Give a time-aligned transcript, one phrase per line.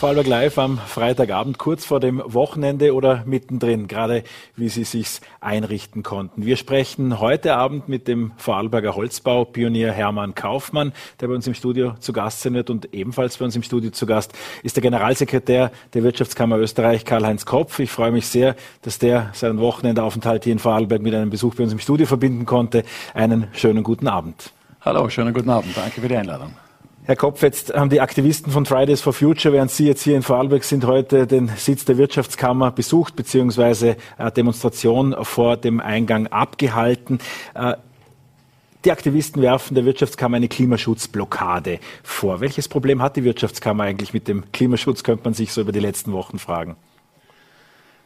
[0.00, 4.24] Vorarlberg Live am Freitagabend, kurz vor dem Wochenende oder mittendrin, gerade
[4.56, 6.46] wie Sie sich's einrichten konnten.
[6.46, 11.96] Wir sprechen heute Abend mit dem Vorarlberger Holzbaupionier Hermann Kaufmann, der bei uns im Studio
[12.00, 14.32] zu Gast sein wird und ebenfalls bei uns im Studio zu Gast
[14.62, 17.78] ist der Generalsekretär der Wirtschaftskammer Österreich, Karl-Heinz Kopf.
[17.78, 21.64] Ich freue mich sehr, dass der seinen Wochenendaufenthalt hier in Vorarlberg mit einem Besuch bei
[21.64, 22.84] uns im Studio verbinden konnte.
[23.12, 24.54] Einen schönen guten Abend.
[24.80, 25.76] Hallo, schönen guten Abend.
[25.76, 26.54] Danke für die Einladung.
[27.04, 30.22] Herr Kopf, jetzt haben die Aktivisten von Fridays for Future, während Sie jetzt hier in
[30.22, 37.18] Vorarlberg sind, heute den Sitz der Wirtschaftskammer besucht, beziehungsweise eine Demonstration vor dem Eingang abgehalten.
[37.54, 37.74] Äh,
[38.84, 42.40] die Aktivisten werfen der Wirtschaftskammer eine Klimaschutzblockade vor.
[42.40, 45.80] Welches Problem hat die Wirtschaftskammer eigentlich mit dem Klimaschutz, könnte man sich so über die
[45.80, 46.76] letzten Wochen fragen?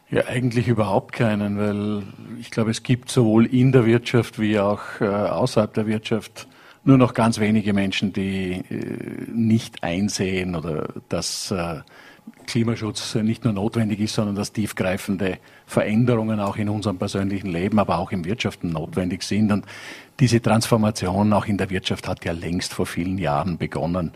[0.09, 2.05] Ja, eigentlich überhaupt keinen, weil
[2.41, 6.47] ich glaube, es gibt sowohl in der Wirtschaft wie auch äh, außerhalb der Wirtschaft
[6.85, 11.81] nur noch ganz wenige Menschen, die äh, nicht einsehen oder dass äh,
[12.47, 17.99] Klimaschutz nicht nur notwendig ist, sondern dass tiefgreifende Veränderungen auch in unserem persönlichen Leben, aber
[17.99, 19.51] auch im Wirtschaften notwendig sind.
[19.51, 19.67] Und
[20.21, 24.12] diese Transformation auch in der Wirtschaft hat ja längst vor vielen Jahren begonnen.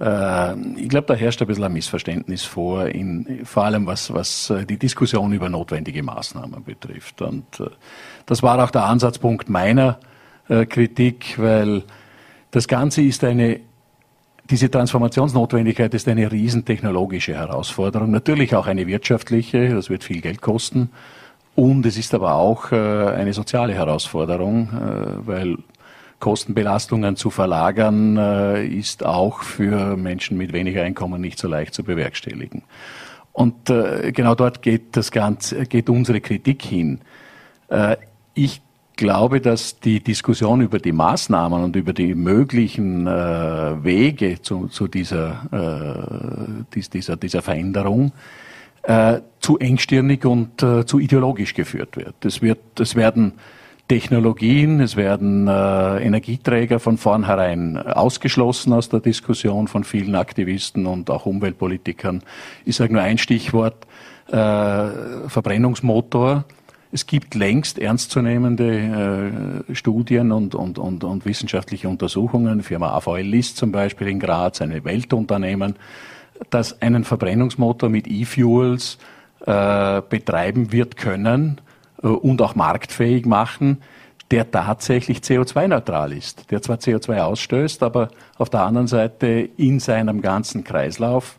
[0.00, 4.52] Äh, ich glaube, da herrscht ein bisschen ein Missverständnis vor, in, vor allem was, was
[4.68, 7.22] die Diskussion über notwendige Maßnahmen betrifft.
[7.22, 7.44] Und
[8.26, 9.98] das war auch der Ansatzpunkt meiner
[10.48, 11.82] äh, Kritik, weil
[12.50, 13.60] das Ganze ist eine,
[14.48, 20.90] diese Transformationsnotwendigkeit ist eine riesentechnologische Herausforderung, natürlich auch eine wirtschaftliche, das wird viel Geld kosten.
[21.54, 25.58] Und es ist aber auch äh, eine soziale Herausforderung, äh, weil
[26.18, 28.16] Kostenbelastungen zu verlagern
[28.72, 32.64] ist auch für Menschen mit weniger Einkommen nicht so leicht zu bewerkstelligen.
[33.32, 36.98] Und genau dort geht das Ganze, geht unsere Kritik hin.
[38.34, 38.62] Ich
[38.98, 44.88] glaube, dass die Diskussion über die Maßnahmen und über die möglichen äh, Wege zu, zu
[44.88, 48.12] dieser, äh, dieser, dieser Veränderung
[48.82, 52.22] äh, zu engstirnig und äh, zu ideologisch geführt wird.
[52.24, 53.32] Es, wird, es werden
[53.88, 61.08] Technologien, es werden äh, Energieträger von vornherein ausgeschlossen aus der Diskussion von vielen Aktivisten und
[61.08, 62.22] auch Umweltpolitikern.
[62.66, 63.86] Ich sage nur ein Stichwort,
[64.26, 64.88] äh,
[65.28, 66.44] Verbrennungsmotor
[66.90, 72.62] es gibt längst ernstzunehmende äh, Studien und, und, und, und wissenschaftliche Untersuchungen.
[72.62, 75.76] Firma AVL List zum Beispiel in Graz, ein Weltunternehmen,
[76.50, 78.98] das einen Verbrennungsmotor mit E-Fuels
[79.44, 81.60] äh, betreiben wird können
[82.02, 83.82] äh, und auch marktfähig machen,
[84.30, 90.22] der tatsächlich CO2-neutral ist, der zwar CO2 ausstößt, aber auf der anderen Seite in seinem
[90.22, 91.38] ganzen Kreislauf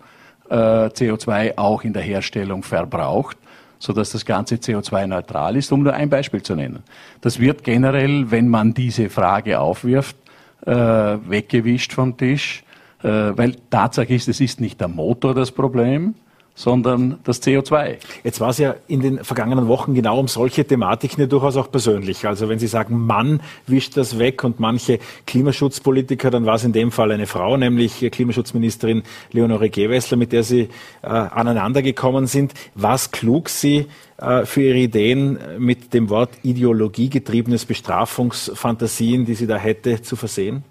[0.49, 3.37] äh, CO2 auch in der Herstellung verbraucht
[3.79, 6.83] sodass das Ganze CO2-neutral ist, um nur ein Beispiel zu nennen.
[7.21, 10.17] Das wird generell, wenn man diese Frage aufwirft,
[10.65, 12.63] äh, weggewischt vom Tisch,
[13.01, 16.15] äh, weil Tatsache ist, es ist nicht der Motor das Problem,
[16.59, 17.99] sondern das CO2.
[18.25, 21.71] Jetzt war es ja in den vergangenen Wochen genau um solche Thematiken ja durchaus auch
[21.71, 22.27] persönlich.
[22.27, 26.73] Also wenn Sie sagen, Mann wischt das weg und manche Klimaschutzpolitiker, dann war es in
[26.73, 30.67] dem Fall eine Frau, nämlich Klimaschutzministerin Leonore Gewessler, mit der Sie
[31.01, 32.53] äh, aneinandergekommen sind.
[32.75, 33.85] Was klug Sie
[34.17, 40.65] äh, für Ihre Ideen mit dem Wort ideologiegetriebenes Bestrafungsfantasien, die sie da hätte, zu versehen?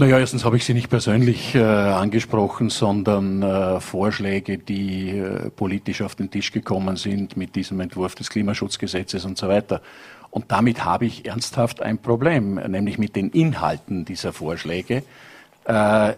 [0.00, 6.00] Naja, erstens habe ich sie nicht persönlich äh, angesprochen, sondern äh, Vorschläge, die äh, politisch
[6.00, 9.82] auf den Tisch gekommen sind mit diesem Entwurf des Klimaschutzgesetzes und so weiter.
[10.30, 15.02] Und damit habe ich ernsthaft ein Problem, nämlich mit den Inhalten dieser Vorschläge.
[15.64, 16.14] Äh,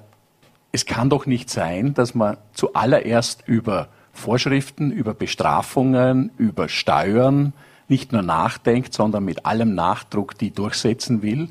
[0.71, 7.53] es kann doch nicht sein, dass man zuallererst über Vorschriften, über Bestrafungen, über Steuern
[7.89, 11.49] nicht nur nachdenkt, sondern mit allem Nachdruck die durchsetzen will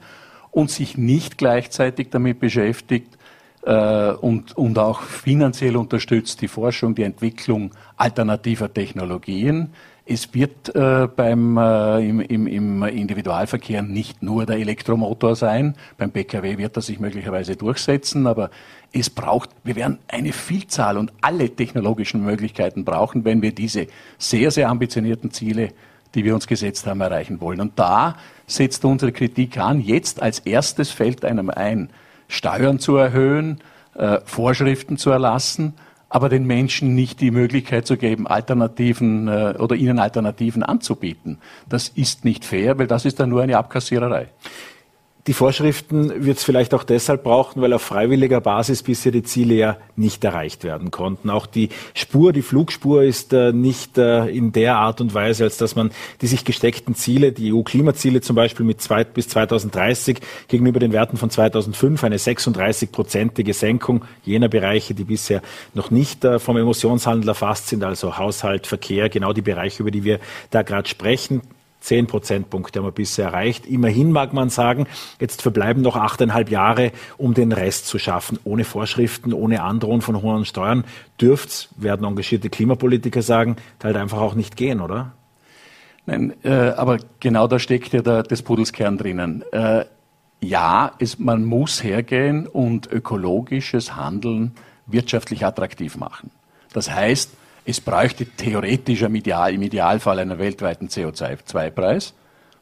[0.52, 3.18] und sich nicht gleichzeitig damit beschäftigt
[3.64, 9.70] äh, und, und auch finanziell unterstützt die Forschung, die Entwicklung alternativer Technologien.
[10.06, 15.76] Es wird äh, beim, äh, im, im, im Individualverkehr nicht nur der Elektromotor sein.
[15.98, 18.50] Beim Pkw wird er sich möglicherweise durchsetzen, aber
[18.92, 23.88] es braucht, wir werden eine Vielzahl und alle technologischen Möglichkeiten brauchen, wenn wir diese
[24.18, 25.72] sehr, sehr ambitionierten Ziele
[26.16, 27.62] die wir uns gesetzt haben, erreichen wollen.
[27.62, 28.16] Und da
[28.48, 29.82] setzt unsere Kritik an.
[29.82, 31.90] Jetzt als erstes fällt einem ein,
[32.28, 33.60] Steuern zu erhöhen,
[33.96, 35.74] äh, Vorschriften zu erlassen,
[36.08, 41.38] aber den Menschen nicht die Möglichkeit zu geben, Alternativen äh, oder ihnen Alternativen anzubieten.
[41.68, 44.28] Das ist nicht fair, weil das ist dann nur eine Abkassiererei.
[45.28, 49.54] Die Vorschriften wird es vielleicht auch deshalb brauchen, weil auf freiwilliger Basis bisher die Ziele
[49.54, 51.30] ja nicht erreicht werden konnten.
[51.30, 55.58] Auch die Spur, die Flugspur ist äh, nicht äh, in der Art und Weise, als
[55.58, 55.92] dass man
[56.22, 61.18] die sich gesteckten Ziele, die EU-Klimaziele zum Beispiel mit zwei, bis 2030 gegenüber den Werten
[61.18, 65.44] von 2005 eine 36-prozentige Senkung jener Bereiche, die bisher
[65.76, 70.04] noch nicht äh, vom Emissionshandel erfasst sind, also Haushalt, Verkehr, genau die Bereiche, über die
[70.04, 70.20] wir
[70.50, 71.42] da gerade sprechen
[71.82, 73.66] Zehn Prozentpunkte haben wir bisher erreicht.
[73.66, 74.88] Immerhin mag man sagen,
[75.20, 78.40] jetzt verbleiben noch achteinhalb Jahre, um den Rest zu schaffen.
[78.44, 80.86] Ohne Vorschriften, ohne Androhung von hohen Steuern
[81.20, 85.14] dürft's, werden engagierte Klimapolitiker sagen, halt einfach auch nicht gehen, oder?
[86.06, 89.44] Nein, äh, aber genau da steckt ja der, des Pudels Kern drinnen.
[89.52, 89.86] Äh,
[90.40, 94.54] ja, es, man muss hergehen und ökologisches Handeln
[94.88, 96.32] wirtschaftlich attraktiv machen.
[96.74, 97.32] Das heißt,
[97.66, 102.14] es bräuchte theoretisch im, Ideal, im Idealfall einen weltweiten CO2-Preis,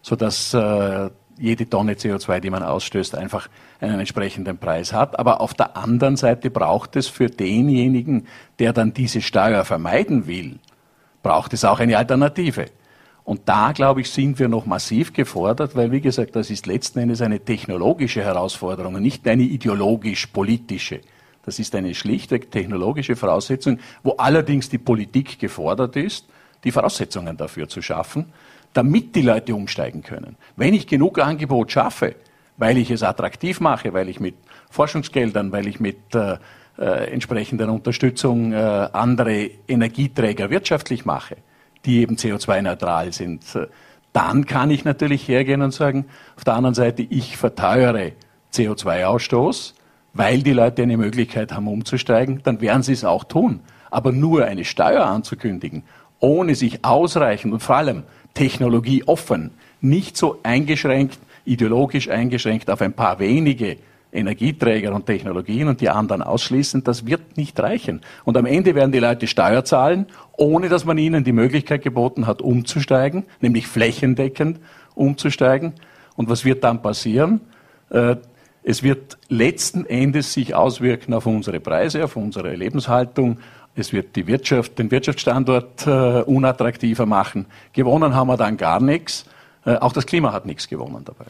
[0.02, 3.48] sodass äh, jede Tonne CO2, die man ausstößt, einfach
[3.80, 5.18] einen entsprechenden Preis hat.
[5.18, 8.28] Aber auf der anderen Seite braucht es für denjenigen,
[8.60, 10.60] der dann diese Steuer vermeiden will,
[11.24, 12.66] braucht es auch eine Alternative.
[13.24, 17.00] Und da, glaube ich, sind wir noch massiv gefordert, weil, wie gesagt, das ist letzten
[17.00, 21.02] Endes eine technologische Herausforderung und nicht eine ideologisch-politische.
[21.50, 26.28] Das ist eine schlichtweg technologische Voraussetzung, wo allerdings die Politik gefordert ist,
[26.64, 28.28] die Voraussetzungen dafür zu schaffen,
[28.72, 30.36] damit die Leute umsteigen können.
[30.58, 32.18] Wenn ich genug Angebot schaffe,
[32.58, 34.36] weil ich es attraktiv mache, weil ich mit
[34.70, 36.38] Forschungsgeldern, weil ich mit äh,
[36.78, 38.58] äh, entsprechender Unterstützung äh,
[38.94, 41.38] andere Energieträger wirtschaftlich mache,
[41.84, 43.66] die eben CO2-neutral sind, äh,
[44.14, 46.06] dann kann ich natürlich hergehen und sagen,
[46.38, 48.12] auf der anderen Seite, ich verteuere
[48.54, 49.79] CO2-Ausstoß,
[50.14, 53.62] weil die Leute eine Möglichkeit haben, umzusteigen, dann werden sie es auch tun.
[53.92, 55.84] Aber nur eine Steuer anzukündigen,
[56.20, 58.04] ohne sich ausreichend und vor allem
[58.34, 59.52] technologieoffen,
[59.82, 63.78] nicht so eingeschränkt, ideologisch eingeschränkt auf ein paar wenige
[64.12, 68.02] Energieträger und Technologien und die anderen ausschließen, das wird nicht reichen.
[68.26, 72.26] Und am Ende werden die Leute Steuer zahlen, ohne dass man ihnen die Möglichkeit geboten
[72.26, 74.60] hat, umzusteigen, nämlich flächendeckend
[74.96, 75.74] umzusteigen.
[76.16, 77.42] Und was wird dann passieren?
[78.64, 83.40] Es wird letzten Endes sich auswirken auf unsere Preise, auf unsere Lebenshaltung.
[83.76, 87.46] Es wird die Wirtschaft, den Wirtschaftsstandort äh, unattraktiver machen.
[87.74, 89.26] Gewonnen haben wir dann gar nichts.
[89.66, 91.26] Äh, auch das Klima hat nichts gewonnen dabei.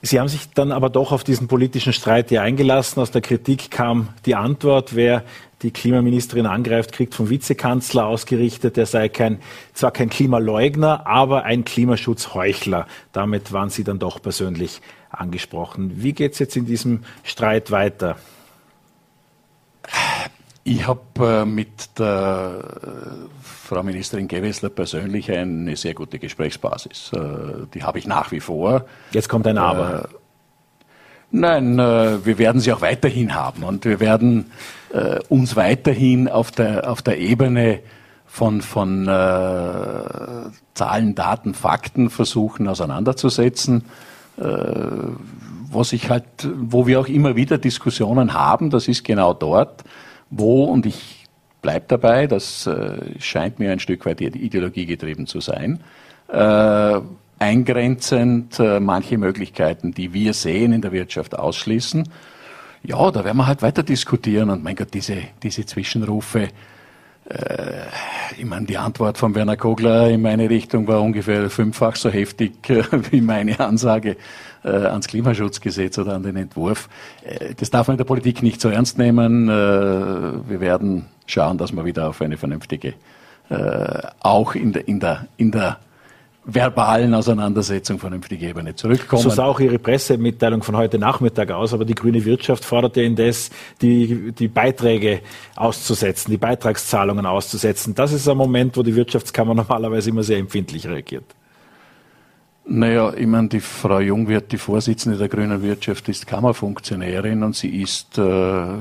[0.00, 3.00] Sie haben sich dann aber doch auf diesen politischen Streit hier eingelassen.
[3.00, 5.24] Aus der Kritik kam die Antwort, wer
[5.62, 9.40] die Klimaministerin angreift, kriegt vom Vizekanzler ausgerichtet, er sei kein,
[9.74, 12.86] zwar kein Klimaleugner, aber ein Klimaschutzheuchler.
[13.12, 14.80] Damit waren Sie dann doch persönlich
[15.10, 16.02] angesprochen.
[16.02, 18.16] Wie geht es jetzt in diesem Streit weiter?
[20.68, 22.88] Ich habe äh, mit der äh,
[23.42, 27.10] Frau Ministerin Gewessler persönlich eine sehr gute Gesprächsbasis.
[27.14, 27.18] Äh,
[27.72, 28.84] die habe ich nach wie vor.
[29.12, 30.10] Jetzt kommt ein Aber.
[31.30, 34.50] Nein, wir werden sie auch weiterhin haben und wir werden
[35.28, 37.80] uns weiterhin auf der, auf der Ebene
[38.24, 43.84] von, von Zahlen, Daten, Fakten versuchen auseinanderzusetzen.
[44.40, 45.12] Äh,
[45.70, 46.24] was ich halt,
[46.56, 49.84] wo wir auch immer wieder Diskussionen haben, das ist genau dort,
[50.30, 51.26] wo, und ich
[51.60, 55.80] bleibe dabei, das äh, scheint mir ein Stück weit ideologiegetrieben zu sein,
[56.28, 57.00] äh,
[57.38, 62.08] eingrenzend äh, manche Möglichkeiten, die wir sehen in der Wirtschaft, ausschließen.
[62.82, 66.48] Ja, da werden wir halt weiter diskutieren und mein Gott, diese, diese Zwischenrufe,
[68.38, 72.70] ich meine, die Antwort von Werner Kogler in meine Richtung war ungefähr fünffach so heftig
[72.70, 74.16] äh, wie meine Ansage
[74.64, 76.88] äh, ans Klimaschutzgesetz oder an den Entwurf.
[77.24, 79.48] Äh, das darf man in der Politik nicht so ernst nehmen.
[79.48, 82.94] Äh, wir werden schauen, dass wir wieder auf eine vernünftige,
[83.50, 85.78] äh, auch in der, in der, in der
[86.50, 89.22] verbalen Auseinandersetzung vernünftige Ebene zurückkommen.
[89.22, 93.50] So sah auch Ihre Pressemitteilung von heute Nachmittag aus, aber die grüne Wirtschaft forderte indes,
[93.82, 95.20] die, die Beiträge
[95.56, 97.94] auszusetzen, die Beitragszahlungen auszusetzen.
[97.94, 101.24] Das ist ein Moment, wo die Wirtschaftskammer normalerweise immer sehr empfindlich reagiert.
[102.64, 107.82] Naja, ich meine, die Frau Jungwirth, die Vorsitzende der grünen Wirtschaft, ist Kammerfunktionärin und sie
[107.82, 108.76] ist äh, äh,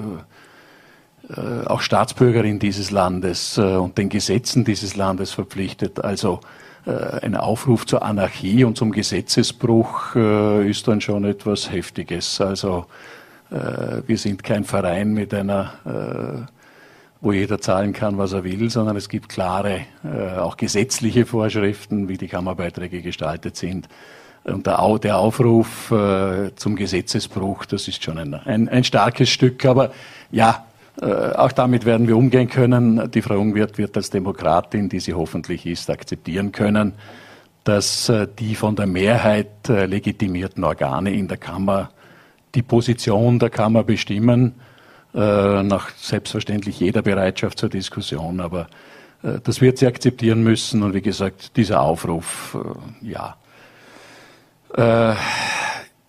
[1.66, 6.04] auch Staatsbürgerin dieses Landes äh, und den Gesetzen dieses Landes verpflichtet.
[6.04, 6.40] Also
[6.88, 12.40] ein Aufruf zur Anarchie und zum Gesetzesbruch äh, ist dann schon etwas Heftiges.
[12.40, 12.86] Also
[13.52, 16.48] äh, wir sind kein Verein mit einer,
[17.20, 19.82] wo jeder zahlen kann, was er will, sondern es gibt klare,
[20.38, 23.90] auch gesetzliche Vorschriften, wie die Kammerbeiträge gestaltet sind.
[24.44, 25.92] Und der, Aufruf
[26.56, 29.66] zum Gesetzesbruch, das ist schon ein, ein, ein starkes Stück.
[29.66, 29.92] Aber
[30.32, 30.67] ja,
[31.02, 33.12] äh, auch damit werden wir umgehen können.
[33.12, 36.94] Die Frau Jungwirth wird als Demokratin, die sie hoffentlich ist, akzeptieren können,
[37.64, 41.92] dass äh, die von der Mehrheit äh, legitimierten Organe in der Kammer
[42.56, 44.56] die Position der Kammer bestimmen,
[45.14, 48.40] nach selbstverständlich jeder Bereitschaft zur Diskussion.
[48.40, 48.68] Aber
[49.22, 50.82] das wird sie akzeptieren müssen.
[50.82, 52.58] Und wie gesagt, dieser Aufruf,
[53.02, 53.36] ja,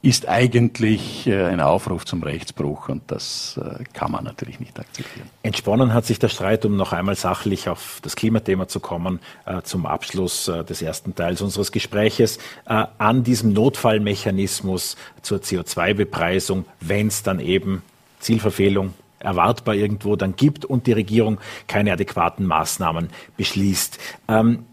[0.00, 5.28] ist eigentlich äh, ein Aufruf zum Rechtsbruch und das äh, kann man natürlich nicht akzeptieren.
[5.42, 9.62] Entsponnen hat sich der Streit, um noch einmal sachlich auf das Klimathema zu kommen, äh,
[9.62, 17.40] zum Abschluss des ersten Teils unseres Gespräches, an diesem Notfallmechanismus zur CO2-Bepreisung, wenn es dann
[17.40, 17.82] eben
[18.20, 23.98] Zielverfehlung erwartbar irgendwo dann gibt und die Regierung keine adäquaten Maßnahmen beschließt.
[24.28, 24.64] Ähm,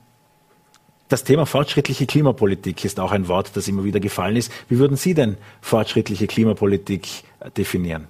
[1.07, 4.51] das Thema fortschrittliche Klimapolitik ist auch ein Wort, das immer wieder gefallen ist.
[4.69, 7.07] Wie würden Sie denn fortschrittliche Klimapolitik
[7.39, 8.07] äh, definieren?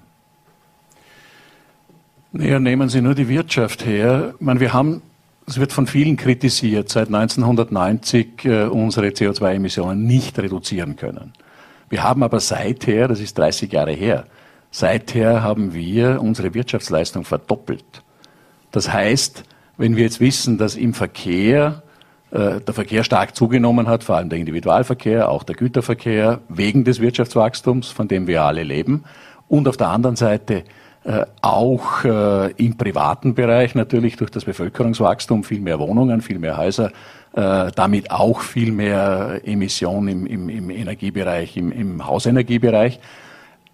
[2.32, 4.34] Naja, nehmen Sie nur die Wirtschaft her.
[4.34, 5.02] Ich meine, wir haben,
[5.46, 11.32] es wird von vielen kritisiert, seit 1990 äh, unsere CO2-Emissionen nicht reduzieren können.
[11.88, 14.26] Wir haben aber seither, das ist 30 Jahre her,
[14.70, 17.84] seither haben wir unsere Wirtschaftsleistung verdoppelt.
[18.72, 19.44] Das heißt,
[19.76, 21.82] wenn wir jetzt wissen, dass im Verkehr
[22.36, 27.00] äh, der Verkehr stark zugenommen hat, vor allem der Individualverkehr, auch der Güterverkehr, wegen des
[27.00, 29.04] Wirtschaftswachstums, von dem wir alle leben.
[29.48, 30.64] Und auf der anderen Seite
[31.04, 36.56] äh, auch äh, im privaten Bereich natürlich durch das Bevölkerungswachstum viel mehr Wohnungen, viel mehr
[36.56, 36.92] Häuser,
[37.32, 42.98] damit auch viel mehr Emissionen im, im, im Energiebereich, im, im Hausenergiebereich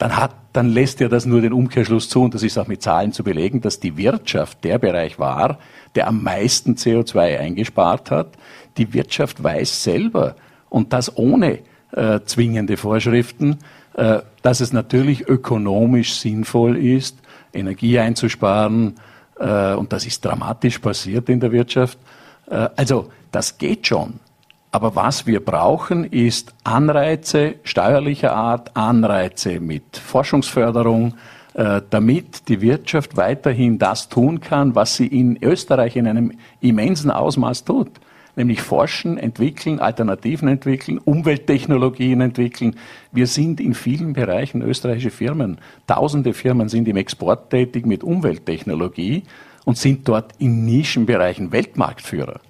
[0.03, 2.83] dann hat, dann lässt ja das nur den Umkehrschluss zu, und das ist auch mit
[2.83, 5.61] Zahlen zu belegen, dass die Wirtschaft der Bereich war,
[5.95, 8.31] der am meisten CO2 eingespart hat.
[8.79, 10.35] Die Wirtschaft weiß selber,
[10.69, 11.61] und das ohne
[11.93, 13.59] äh, zwingende Vorschriften,
[13.95, 17.19] äh, dass es natürlich ökonomisch sinnvoll ist,
[17.55, 18.97] Energie einzusparen,
[19.39, 21.97] äh, und das ist dramatisch passiert in der Wirtschaft.
[22.51, 24.15] Äh, also das geht schon.
[24.75, 31.14] Aber was wir brauchen, ist Anreize steuerlicher Art, Anreize mit Forschungsförderung,
[31.52, 37.11] äh, damit die Wirtschaft weiterhin das tun kann, was sie in Österreich in einem immensen
[37.11, 37.91] Ausmaß tut.
[38.35, 42.76] Nämlich forschen, entwickeln, Alternativen entwickeln, Umwelttechnologien entwickeln.
[43.12, 45.59] Wir sind in vielen Bereichen österreichische Firmen.
[45.87, 49.25] Tausende Firmen sind im Export tätig mit Umwelttechnologie
[49.67, 52.41] und sind dort in Nischenbereichen Weltmarktführer.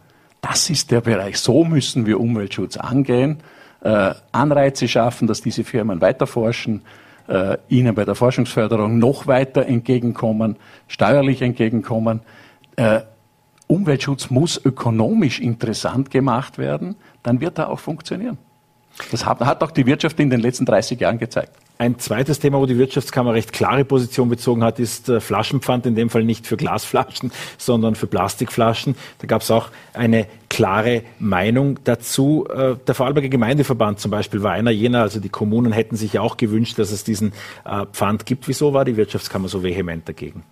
[0.42, 1.38] Das ist der Bereich.
[1.38, 3.38] So müssen wir Umweltschutz angehen,
[3.80, 6.82] äh, Anreize schaffen, dass diese Firmen weiter forschen,
[7.28, 10.56] äh, ihnen bei der Forschungsförderung noch weiter entgegenkommen,
[10.88, 12.20] steuerlich entgegenkommen.
[12.74, 13.02] Äh,
[13.68, 18.36] Umweltschutz muss ökonomisch interessant gemacht werden, dann wird er auch funktionieren.
[19.10, 21.52] Das hat, hat auch die Wirtschaft in den letzten 30 Jahren gezeigt.
[21.78, 25.94] Ein zweites Thema, wo die Wirtschaftskammer recht klare Position bezogen hat, ist äh, Flaschenpfand, in
[25.94, 28.94] dem Fall nicht für Glasflaschen, sondern für Plastikflaschen.
[29.18, 32.46] Da gab es auch eine klare Meinung dazu.
[32.48, 36.36] Äh, der Vorarlberger Gemeindeverband zum Beispiel war einer jener, also die Kommunen hätten sich auch
[36.36, 37.32] gewünscht, dass es diesen
[37.64, 38.46] äh, Pfand gibt.
[38.46, 40.44] Wieso war die Wirtschaftskammer so vehement dagegen?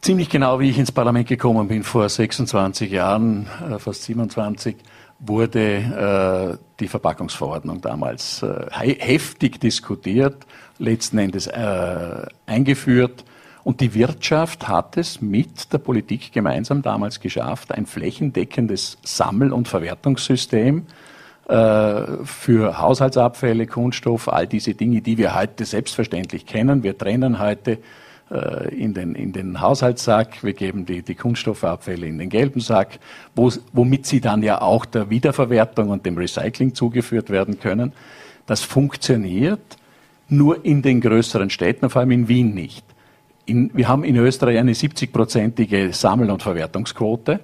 [0.00, 4.76] Ziemlich genau, wie ich ins Parlament gekommen bin vor 26 Jahren, fast 27,
[5.26, 10.46] wurde äh, die Verpackungsverordnung damals äh, heftig diskutiert,
[10.78, 13.24] letzten Endes äh, eingeführt.
[13.62, 19.68] Und die Wirtschaft hat es mit der Politik gemeinsam damals geschafft, ein flächendeckendes Sammel- und
[19.68, 20.86] Verwertungssystem
[21.48, 26.82] äh, für Haushaltsabfälle, Kunststoff, all diese Dinge, die wir heute selbstverständlich kennen.
[26.82, 27.78] Wir trennen heute
[28.70, 32.98] in den, in den Haushaltssack, wir geben die, die Kunststoffabfälle in den gelben Sack,
[33.34, 37.92] wo, womit sie dann ja auch der Wiederverwertung und dem Recycling zugeführt werden können.
[38.46, 39.76] Das funktioniert
[40.28, 42.84] nur in den größeren Städten, vor allem in Wien nicht.
[43.46, 47.40] In, wir haben in Österreich eine 70-prozentige Sammel- und Verwertungsquote,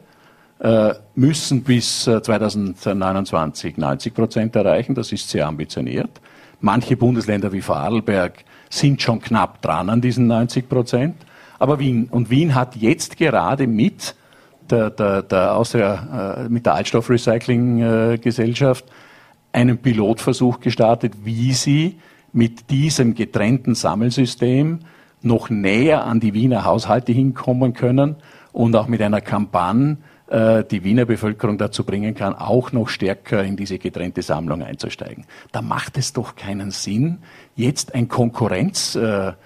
[0.61, 4.95] äh, müssen bis 2029 äh, 90 Prozent erreichen.
[4.95, 6.21] Das ist sehr ambitioniert.
[6.61, 11.17] Manche Bundesländer wie Vorarlberg sind schon knapp dran an diesen 90 Prozent.
[11.59, 14.15] Aber Wien, und Wien hat jetzt gerade mit
[14.71, 18.87] der, der, der Austria, äh, mit der Altstoffrecycling-Gesellschaft
[19.53, 21.99] einen Pilotversuch gestartet, wie sie
[22.33, 24.79] mit diesem getrennten Sammelsystem
[25.23, 28.17] noch näher an die Wiener Haushalte hinkommen können
[28.53, 29.99] und auch mit einer Kampagne
[30.31, 35.25] äh, die Wiener Bevölkerung dazu bringen kann, auch noch stärker in diese getrennte Sammlung einzusteigen.
[35.51, 37.19] Da macht es doch keinen Sinn,
[37.57, 39.37] jetzt ein Konkurrenzsystem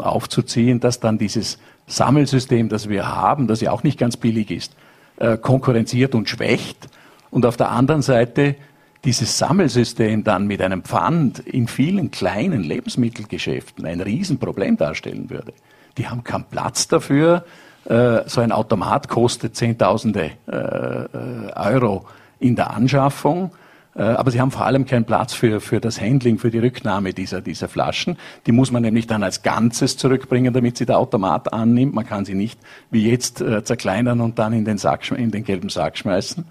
[0.00, 4.74] aufzuziehen, das dann dieses Sammelsystem, das wir haben, das ja auch nicht ganz billig ist,
[5.18, 6.88] äh, konkurrenziert und schwächt
[7.30, 8.56] und auf der anderen Seite
[9.04, 15.52] dieses Sammelsystem dann mit einem Pfand in vielen kleinen Lebensmittelgeschäften ein Riesenproblem darstellen würde.
[15.98, 22.06] Die haben keinen Platz dafür, Äh, so ein Automat kostet Zehntausende äh, Euro
[22.40, 23.50] in der Anschaffung.
[23.94, 27.40] Aber sie haben vor allem keinen Platz für, für das Handling, für die Rücknahme dieser,
[27.40, 28.16] dieser Flaschen.
[28.44, 31.94] Die muss man nämlich dann als Ganzes zurückbringen, damit sie der Automat annimmt.
[31.94, 32.58] Man kann sie nicht
[32.90, 36.44] wie jetzt zerkleinern und dann in den, Sack, in den gelben Sack schmeißen.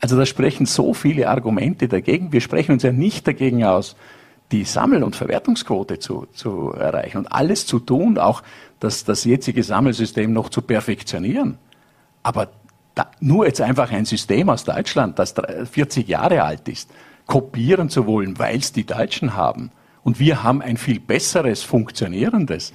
[0.00, 2.32] Also da sprechen so viele Argumente dagegen.
[2.32, 3.94] Wir sprechen uns ja nicht dagegen aus,
[4.50, 8.42] die Sammel- und Verwertungsquote zu, zu erreichen und alles zu tun, auch
[8.80, 11.58] das, das jetzige Sammelsystem noch zu perfektionieren.
[12.22, 12.48] Aber
[12.94, 15.34] da, nur jetzt einfach ein System aus Deutschland, das
[15.70, 16.90] 40 Jahre alt ist,
[17.26, 19.70] kopieren zu wollen, weil es die Deutschen haben
[20.02, 22.72] und wir haben ein viel besseres, funktionierendes,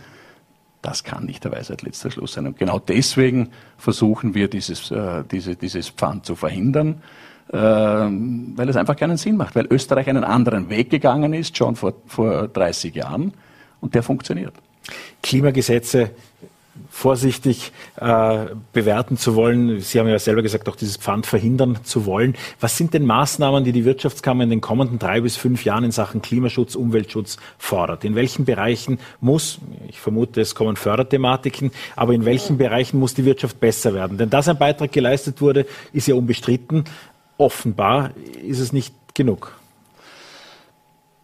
[0.81, 2.45] das kann nicht der Weisheit letzter Schluss sein.
[2.45, 7.01] Und genau deswegen versuchen wir, dieses, äh, diese, dieses Pfand zu verhindern,
[7.51, 11.75] äh, weil es einfach keinen Sinn macht, weil Österreich einen anderen Weg gegangen ist, schon
[11.75, 13.33] vor, vor 30 Jahren,
[13.81, 14.53] und der funktioniert.
[15.21, 16.11] Klimagesetze
[16.89, 19.79] vorsichtig äh, bewerten zu wollen.
[19.79, 22.35] Sie haben ja selber gesagt, auch dieses Pfand verhindern zu wollen.
[22.59, 25.91] Was sind denn Maßnahmen, die die Wirtschaftskammer in den kommenden drei bis fünf Jahren in
[25.91, 28.03] Sachen Klimaschutz, Umweltschutz fordert?
[28.03, 33.25] In welchen Bereichen muss, ich vermute, es kommen Förderthematiken, aber in welchen Bereichen muss die
[33.25, 34.17] Wirtschaft besser werden?
[34.17, 36.85] Denn dass ein Beitrag geleistet wurde, ist ja unbestritten.
[37.37, 38.11] Offenbar
[38.45, 39.53] ist es nicht genug.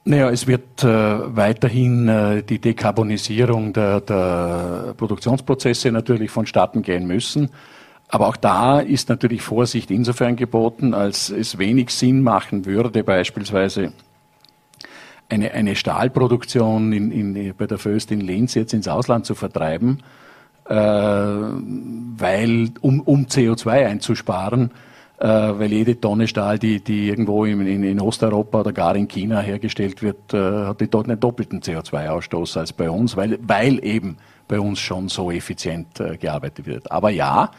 [0.04, 7.52] Naja, es wird äh, weiterhin äh, die Dekarbonisierung der, der Produktionsprozesse natürlich vonstatten gehen müssen.
[8.08, 13.94] Aber auch da ist natürlich Vorsicht insofern geboten, als es wenig Sinn machen würde, beispielsweise
[15.30, 20.00] eine, eine Stahlproduktion in, in, bei der Föst in Linz jetzt ins Ausland zu vertreiben,
[20.68, 24.72] äh, weil, um, um CO2 einzusparen,
[25.22, 29.08] äh, weil jede Tonne Stahl, die, die irgendwo in, in, in, Osteuropa oder gar in
[29.08, 33.86] China hergestellt wird, äh, hat die dort einen doppelten CO2-Ausstoß als bei uns, weil, weil
[33.86, 36.92] eben bei uns schon so effizient äh, gearbeitet wird.
[36.92, 37.52] Aber ja,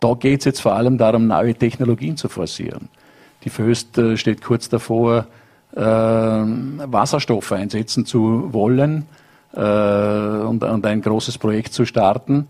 [0.00, 2.88] da geht es jetzt vor allem darum, neue Technologien zu forcieren.
[3.44, 5.26] Die Föst äh, steht kurz davor,
[5.76, 9.06] äh, Wasserstoffe einsetzen zu wollen
[9.52, 12.48] äh, und, und ein großes Projekt zu starten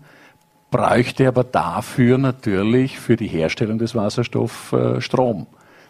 [0.71, 5.45] bräuchte aber dafür natürlich für die Herstellung des Wasserstoffs äh, Strom.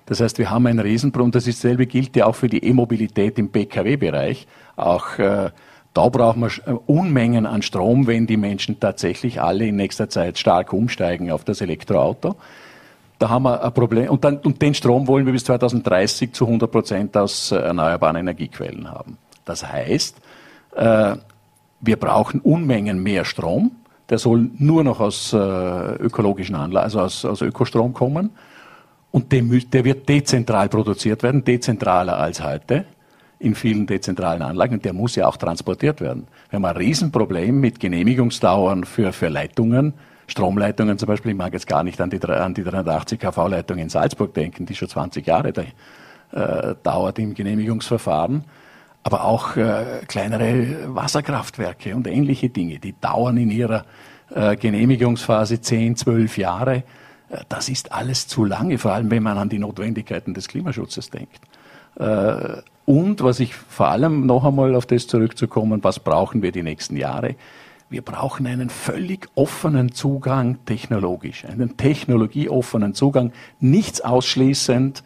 [0.08, 1.32] Das heißt, wir haben ein Riesenproblem.
[1.32, 4.48] Das dasselbe gilt ja auch für die E-Mobilität im Pkw-Bereich.
[4.76, 5.52] Auch äh,
[5.94, 10.40] da brauchen wir äh, Unmengen an Strom, wenn die Menschen tatsächlich alle in nächster Zeit
[10.40, 12.36] stark umsteigen auf das Elektroauto.
[13.20, 14.10] Da haben wir ein Problem.
[14.10, 18.16] Und, dann, und den Strom wollen wir bis 2030 zu 100 Prozent aus äh, erneuerbaren
[18.16, 19.18] Energiequellen haben.
[19.46, 20.18] Das heißt,
[20.76, 21.16] äh,
[21.82, 23.72] wir brauchen Unmengen mehr Strom
[24.12, 28.32] der soll nur noch aus äh, ökologischen Anlagen, also aus, aus Ökostrom kommen.
[29.10, 32.86] Und der, der wird dezentral produziert werden, dezentraler als heute
[33.40, 34.76] in vielen dezentralen Anlagen.
[34.76, 36.28] Und der muss ja auch transportiert werden.
[36.50, 39.94] Wir haben ein Riesenproblem mit Genehmigungsdauern für, für Leitungen.
[40.28, 43.90] Stromleitungen zum Beispiel, ich mag jetzt gar nicht an die, an die 380 kV-Leitung in
[43.90, 45.64] Salzburg denken, die schon 20 Jahre da,
[46.34, 48.44] äh, dauert im Genehmigungsverfahren
[49.04, 53.86] aber auch äh, kleinere Wasserkraftwerke und ähnliche Dinge, die dauern in ihrer
[54.34, 56.76] äh, Genehmigungsphase 10, 12 Jahre.
[57.30, 61.10] Äh, das ist alles zu lange, vor allem wenn man an die Notwendigkeiten des Klimaschutzes
[61.10, 61.42] denkt.
[61.96, 66.64] Äh, und was ich vor allem noch einmal auf das zurückzukommen, was brauchen wir die
[66.64, 67.36] nächsten Jahre?
[67.90, 75.04] Wir brauchen einen völlig offenen Zugang technologisch, einen technologieoffenen Zugang, nichts ausschließend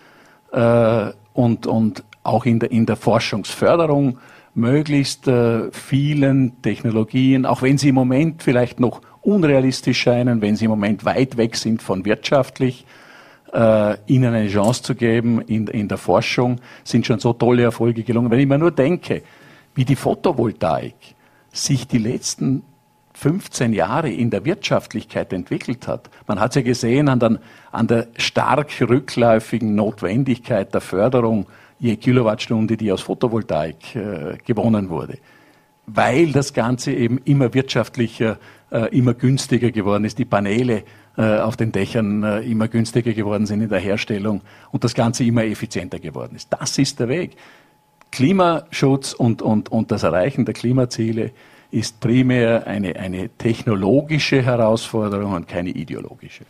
[0.51, 4.17] äh, und, und auch in der, in der Forschungsförderung
[4.53, 10.65] möglichst äh, vielen Technologien, auch wenn sie im Moment vielleicht noch unrealistisch scheinen, wenn sie
[10.65, 12.85] im Moment weit weg sind von wirtschaftlich,
[13.53, 18.03] äh, ihnen eine Chance zu geben in, in der Forschung, sind schon so tolle Erfolge
[18.03, 18.31] gelungen.
[18.31, 19.23] Wenn ich mir nur denke,
[19.73, 20.95] wie die Photovoltaik
[21.51, 22.63] sich die letzten
[23.13, 26.09] 15 Jahre in der Wirtschaftlichkeit entwickelt hat.
[26.27, 27.39] Man hat es ja gesehen an, den,
[27.71, 31.45] an der stark rückläufigen Notwendigkeit der Förderung
[31.79, 35.17] je Kilowattstunde, die aus Photovoltaik äh, gewonnen wurde.
[35.87, 38.37] Weil das Ganze eben immer wirtschaftlicher,
[38.71, 40.83] äh, immer günstiger geworden ist, die Paneele
[41.17, 45.23] äh, auf den Dächern äh, immer günstiger geworden sind in der Herstellung und das Ganze
[45.23, 46.51] immer effizienter geworden ist.
[46.51, 47.37] Das ist der Weg.
[48.11, 51.31] Klimaschutz und, und, und das Erreichen der Klimaziele
[51.71, 56.45] ist primär eine, eine technologische Herausforderung und keine ideologische.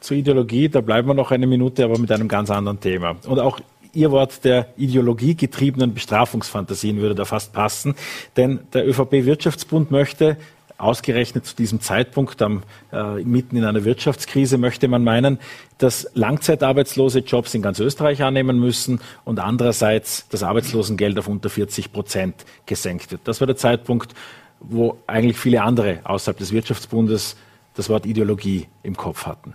[0.00, 3.16] Zur Ideologie, da bleiben wir noch eine Minute, aber mit einem ganz anderen Thema.
[3.26, 3.60] Und auch
[3.92, 7.94] Ihr Wort der ideologiegetriebenen Bestrafungsfantasien würde da fast passen.
[8.36, 10.36] Denn der ÖVP-Wirtschaftsbund möchte
[10.78, 15.38] ausgerechnet zu diesem Zeitpunkt, am, äh, mitten in einer Wirtschaftskrise, möchte man meinen,
[15.78, 21.92] dass Langzeitarbeitslose Jobs in ganz Österreich annehmen müssen und andererseits das Arbeitslosengeld auf unter 40
[21.92, 23.22] Prozent gesenkt wird.
[23.24, 24.14] Das war der Zeitpunkt,
[24.60, 27.36] wo eigentlich viele andere außerhalb des Wirtschaftsbundes
[27.74, 29.54] das Wort Ideologie im Kopf hatten?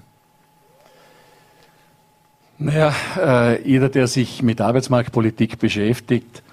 [2.64, 6.44] Naja, äh, jeder, der sich mit Arbeitsmarktpolitik beschäftigt,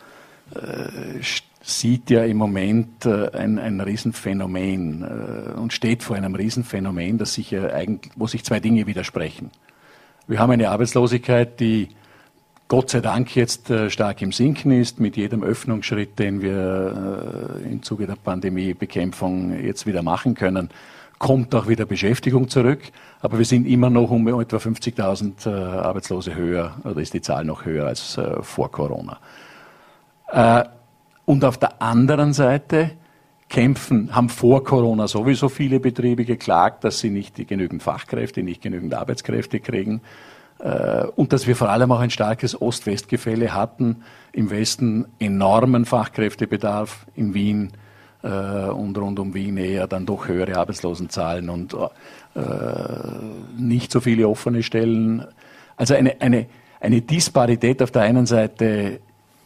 [0.53, 1.23] äh,
[1.63, 7.35] sieht ja im Moment äh, ein, ein Riesenphänomen äh, und steht vor einem Riesenphänomen, das
[7.35, 9.53] sich ja eigentlich, wo sich zwei Dinge widersprechen.
[10.27, 11.91] Wir haben eine Arbeitslosigkeit, die
[12.67, 17.71] Gott sei Dank jetzt äh, stark im Sinken ist, mit jedem Öffnungsschritt, den wir äh,
[17.71, 20.71] im Zuge der Pandemiebekämpfung jetzt wieder machen können,
[21.21, 22.81] kommt auch wieder Beschäftigung zurück.
[23.21, 27.45] Aber wir sind immer noch um etwa 50.000 äh, Arbeitslose höher, oder ist die Zahl
[27.45, 29.21] noch höher als vor Corona.
[31.25, 32.93] Und auf der anderen Seite
[33.51, 38.95] kämpfen, haben vor Corona sowieso viele Betriebe geklagt, dass sie nicht genügend Fachkräfte, nicht genügend
[38.95, 40.01] Arbeitskräfte kriegen.
[40.61, 44.03] Äh, und dass wir vor allem auch ein starkes Ost-West-Gefälle hatten.
[44.33, 47.73] Im Westen enormen Fachkräftebedarf, in Wien
[48.23, 52.41] äh, und rund um Wien eher dann doch höhere Arbeitslosenzahlen und äh,
[53.57, 55.25] nicht so viele offene Stellen.
[55.77, 56.47] Also eine, eine,
[56.81, 59.01] eine Disparität auf der einen Seite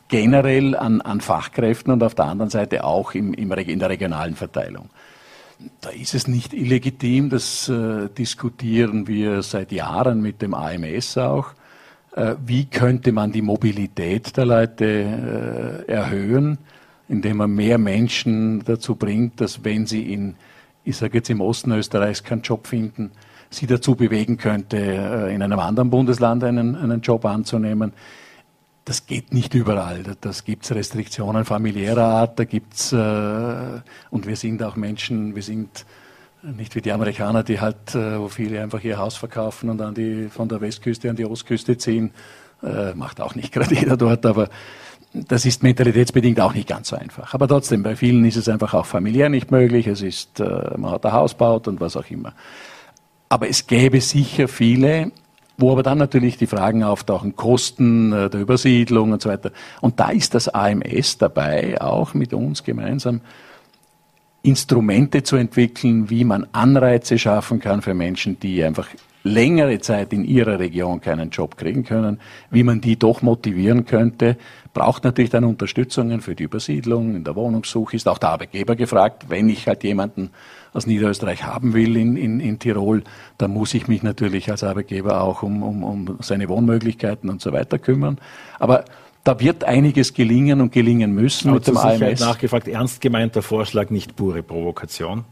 [0.09, 4.37] generell an, an Fachkräften und auf der anderen Seite auch im, im, in der regionalen
[4.37, 4.91] Verteilung.
[5.81, 11.53] Da ist es nicht illegitim, das äh, diskutieren wir seit Jahren mit dem AMS auch.
[12.15, 16.59] Äh, wie könnte man die Mobilität der Leute äh, erhöhen,
[17.09, 20.37] indem man mehr Menschen dazu bringt, dass wenn sie in,
[20.85, 23.11] ich sage jetzt im Osten Österreichs keinen Job finden,
[23.51, 27.93] sie dazu bewegen könnte, äh, in einem anderen Bundesland einen, einen Job anzunehmen
[28.85, 30.03] das geht nicht überall.
[30.21, 35.87] Das gibt's Restriktionen familiärer Art, da gibt's äh, und wir sind auch Menschen, wir sind
[36.43, 39.95] nicht wie die Amerikaner, die halt, äh, wo viele einfach ihr Haus verkaufen und dann
[39.95, 42.11] die von der Westküste an die Ostküste ziehen.
[42.63, 44.51] Äh, macht auch nicht gerade jeder dort, aber
[45.15, 47.35] das ist mentalitätsbedingt auch nicht ganz so einfach.
[47.35, 49.87] Aber trotzdem, bei vielen ist es einfach auch familiär nicht möglich.
[49.87, 52.35] Es ist, äh, man hat ein Haus baut und was auch immer.
[53.29, 55.13] Aber es gäbe sicher viele,
[55.57, 59.53] wo aber dann natürlich die Fragen auftauchen, Kosten äh, der Übersiedlung und so weiter.
[59.81, 63.21] Und da ist das AMS dabei, auch mit uns gemeinsam
[64.43, 68.89] Instrumente zu entwickeln, wie man Anreize schaffen kann für Menschen, die einfach
[69.23, 74.37] längere Zeit in ihrer Region keinen Job kriegen können, wie man die doch motivieren könnte,
[74.75, 79.27] braucht natürlich dann Unterstützungen für die Übersiedlung, in der Wohnungssuche ist auch der Arbeitgeber gefragt,
[79.29, 80.31] wenn ich halt jemanden
[80.75, 83.05] aus Niederösterreich haben will in, in, in Tirol,
[83.39, 87.53] dann muss ich mich natürlich als Arbeitgeber auch um, um, um seine Wohnmöglichkeiten und so
[87.53, 88.19] weiter kümmern.
[88.59, 88.85] Aber
[89.23, 92.21] da wird einiges gelingen und gelingen müssen Aber mit dem AMS.
[92.21, 95.25] nachgefragt, ernst gemeinter Vorschlag, nicht pure Provokation?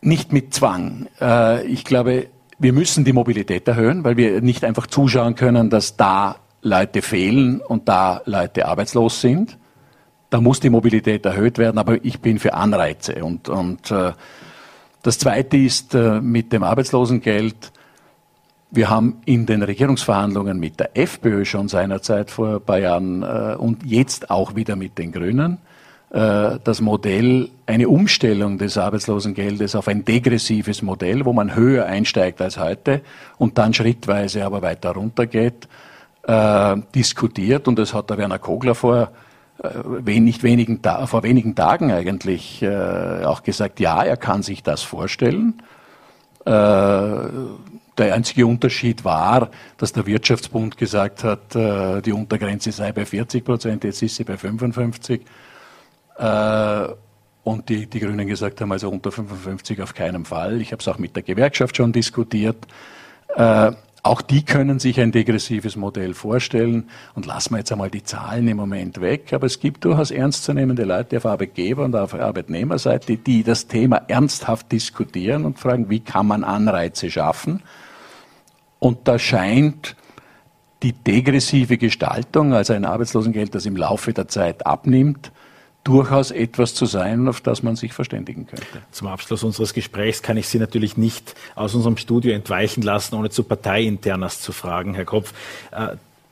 [0.00, 1.08] Nicht mit Zwang.
[1.20, 5.96] Äh, ich glaube, wir müssen die Mobilität erhöhen, weil wir nicht einfach zuschauen können, dass
[5.96, 9.58] da Leute fehlen und da Leute arbeitslos sind.
[10.30, 13.22] Da muss die Mobilität erhöht werden, aber ich bin für Anreize.
[13.24, 14.12] Und, und äh,
[15.02, 17.72] das Zweite ist äh, mit dem Arbeitslosengeld.
[18.70, 23.56] Wir haben in den Regierungsverhandlungen mit der FPÖ schon seinerzeit vor ein paar Jahren äh,
[23.58, 25.58] und jetzt auch wieder mit den Grünen
[26.12, 32.42] äh, das Modell, eine Umstellung des Arbeitslosengeldes auf ein degressives Modell, wo man höher einsteigt
[32.42, 33.00] als heute
[33.38, 35.68] und dann schrittweise aber weiter runtergeht,
[36.24, 37.68] äh, diskutiert.
[37.68, 39.10] Und das hat der Werner Kogler vor
[39.62, 44.82] äh, nicht wenigen, vor wenigen Tagen eigentlich äh, auch gesagt, ja, er kann sich das
[44.82, 45.62] vorstellen.
[46.44, 46.50] Äh,
[47.98, 53.44] der einzige Unterschied war, dass der Wirtschaftsbund gesagt hat, äh, die Untergrenze sei bei 40
[53.44, 55.20] Prozent, jetzt ist sie bei 55.
[56.18, 56.86] Äh,
[57.44, 60.60] und die, die Grünen gesagt haben, also unter 55 auf keinen Fall.
[60.60, 62.56] Ich habe es auch mit der Gewerkschaft schon diskutiert.
[64.04, 68.48] Auch die können sich ein degressives Modell vorstellen und lassen wir jetzt einmal die Zahlen
[68.48, 69.32] im Moment weg.
[69.32, 74.72] Aber es gibt durchaus ernstzunehmende Leute auf Arbeitgeber- und auf Arbeitnehmerseite, die das Thema ernsthaft
[74.72, 77.62] diskutieren und fragen, wie kann man Anreize schaffen?
[78.80, 79.94] Und da scheint
[80.82, 85.30] die degressive Gestaltung, also ein Arbeitslosengeld, das im Laufe der Zeit abnimmt,
[85.84, 88.82] durchaus etwas zu sein, auf das man sich verständigen könnte.
[88.92, 93.30] Zum Abschluss unseres Gesprächs kann ich Sie natürlich nicht aus unserem Studio entweichen lassen, ohne
[93.30, 95.32] zu Parteiinternas zu fragen, Herr Kopf.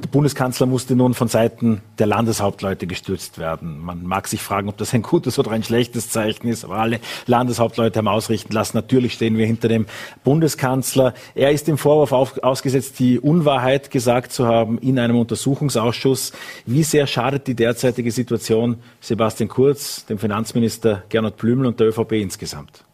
[0.02, 3.80] Der Bundeskanzler musste nun von Seiten der Landeshauptleute gestürzt werden.
[3.80, 7.00] Man mag sich fragen, ob das ein gutes oder ein schlechtes Zeichen ist, aber alle
[7.26, 8.78] Landeshauptleute haben ausrichten lassen.
[8.78, 9.84] Natürlich stehen wir hinter dem
[10.24, 11.12] Bundeskanzler.
[11.34, 16.32] Er ist dem Vorwurf auf, ausgesetzt, die Unwahrheit gesagt zu haben in einem Untersuchungsausschuss.
[16.64, 22.12] Wie sehr schadet die derzeitige Situation Sebastian Kurz, dem Finanzminister Gernot Blümel und der ÖVP
[22.12, 22.84] insgesamt?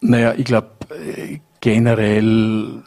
[0.00, 2.82] Naja, ich glaube, äh, generell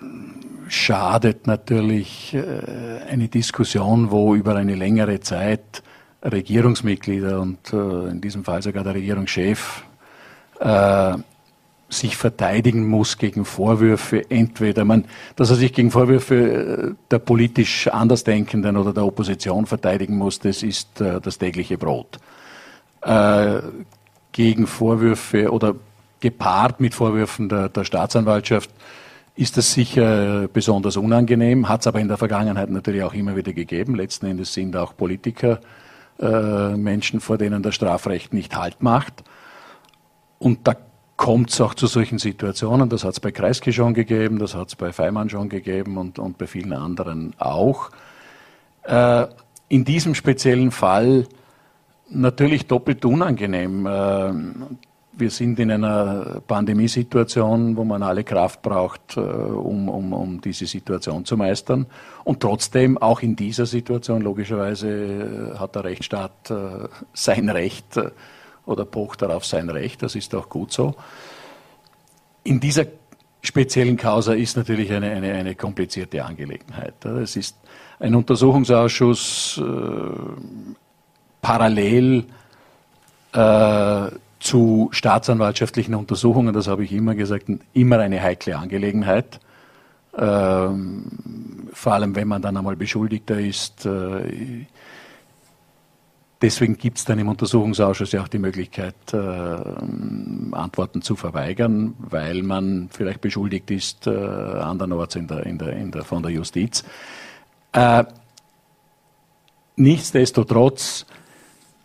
[0.68, 5.84] schadet natürlich äh, eine Diskussion, wo über eine längere Zeit
[6.24, 9.84] Regierungsmitglieder und äh, in diesem Fall sogar der Regierungschef
[10.60, 11.18] äh,
[11.90, 15.06] sich verteidigen muss gegen Vorwürfe, entweder man,
[15.38, 20.90] dass er sich gegen Vorwürfe der politisch Andersdenkenden oder der Opposition verteidigen muss, das ist
[21.00, 22.20] das tägliche Brot.
[24.34, 25.76] Gegen Vorwürfe oder
[26.20, 28.70] gepaart mit Vorwürfen der, der Staatsanwaltschaft
[29.38, 33.54] ist das sicher besonders unangenehm, hat es aber in der Vergangenheit natürlich auch immer wieder
[33.54, 33.96] gegeben.
[33.96, 35.60] Letzten Endes sind auch Politiker
[36.20, 39.24] äh, Menschen, vor denen das Strafrecht nicht Halt macht.
[40.40, 40.76] Und da
[41.18, 42.90] kommt es auch zu solchen Situationen.
[42.90, 46.18] Das hat es bei Kreisky schon gegeben, das hat es bei Feimann schon gegeben und,
[46.18, 47.92] und bei vielen anderen auch.
[48.84, 49.28] Äh,
[49.70, 51.28] in diesem speziellen Fall
[52.10, 53.86] natürlich doppelt unangenehm.
[53.86, 54.34] Äh,
[55.20, 60.66] wir sind in einer Pandemiesituation, wo man alle Kraft braucht, äh, um, um, um diese
[60.66, 61.88] Situation zu meistern.
[62.24, 68.00] Und trotzdem, auch in dieser Situation, logischerweise, äh, hat der Rechtsstaat äh, sein Recht
[68.66, 70.04] oder pocht darauf sein Recht.
[70.04, 70.96] Das ist auch gut so.
[72.44, 72.86] In dieser
[73.42, 77.06] speziellen Causa ist natürlich eine, eine, eine komplizierte Angelegenheit.
[77.06, 77.56] Es ist
[78.00, 79.64] ein Untersuchungsausschuss äh,
[81.42, 82.26] parallel
[83.34, 89.40] äh, zu staatsanwaltschaftlichen Untersuchungen, das habe ich immer gesagt, immer eine heikle Angelegenheit.
[90.18, 91.06] Ähm,
[91.74, 93.86] vor allem, wenn man dann einmal Beschuldigter ist.
[93.86, 94.66] Äh,
[96.42, 102.42] deswegen gibt es dann im Untersuchungsausschuss ja auch die Möglichkeit, äh, Antworten zu verweigern, weil
[102.42, 106.84] man vielleicht beschuldigt ist, äh, andernorts in der, in der, in der, von der Justiz.
[107.74, 108.06] Äh,
[109.76, 111.06] nichtsdestotrotz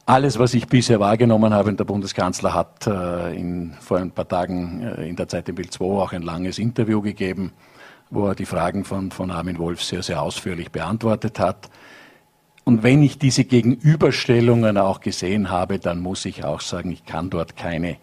[0.06, 4.26] alles, was ich bisher wahrgenommen habe, und der Bundeskanzler hat äh, in, vor ein paar
[4.26, 7.52] Tagen äh, in der Zeit im Bild 2 auch ein langes Interview gegeben,
[8.10, 11.70] wo er die Fragen von, von Armin Wolf sehr, sehr ausführlich beantwortet hat.
[12.64, 17.30] Und wenn ich diese Gegenüberstellungen auch gesehen habe, dann muss ich auch sagen, ich kann
[17.30, 17.96] dort keine,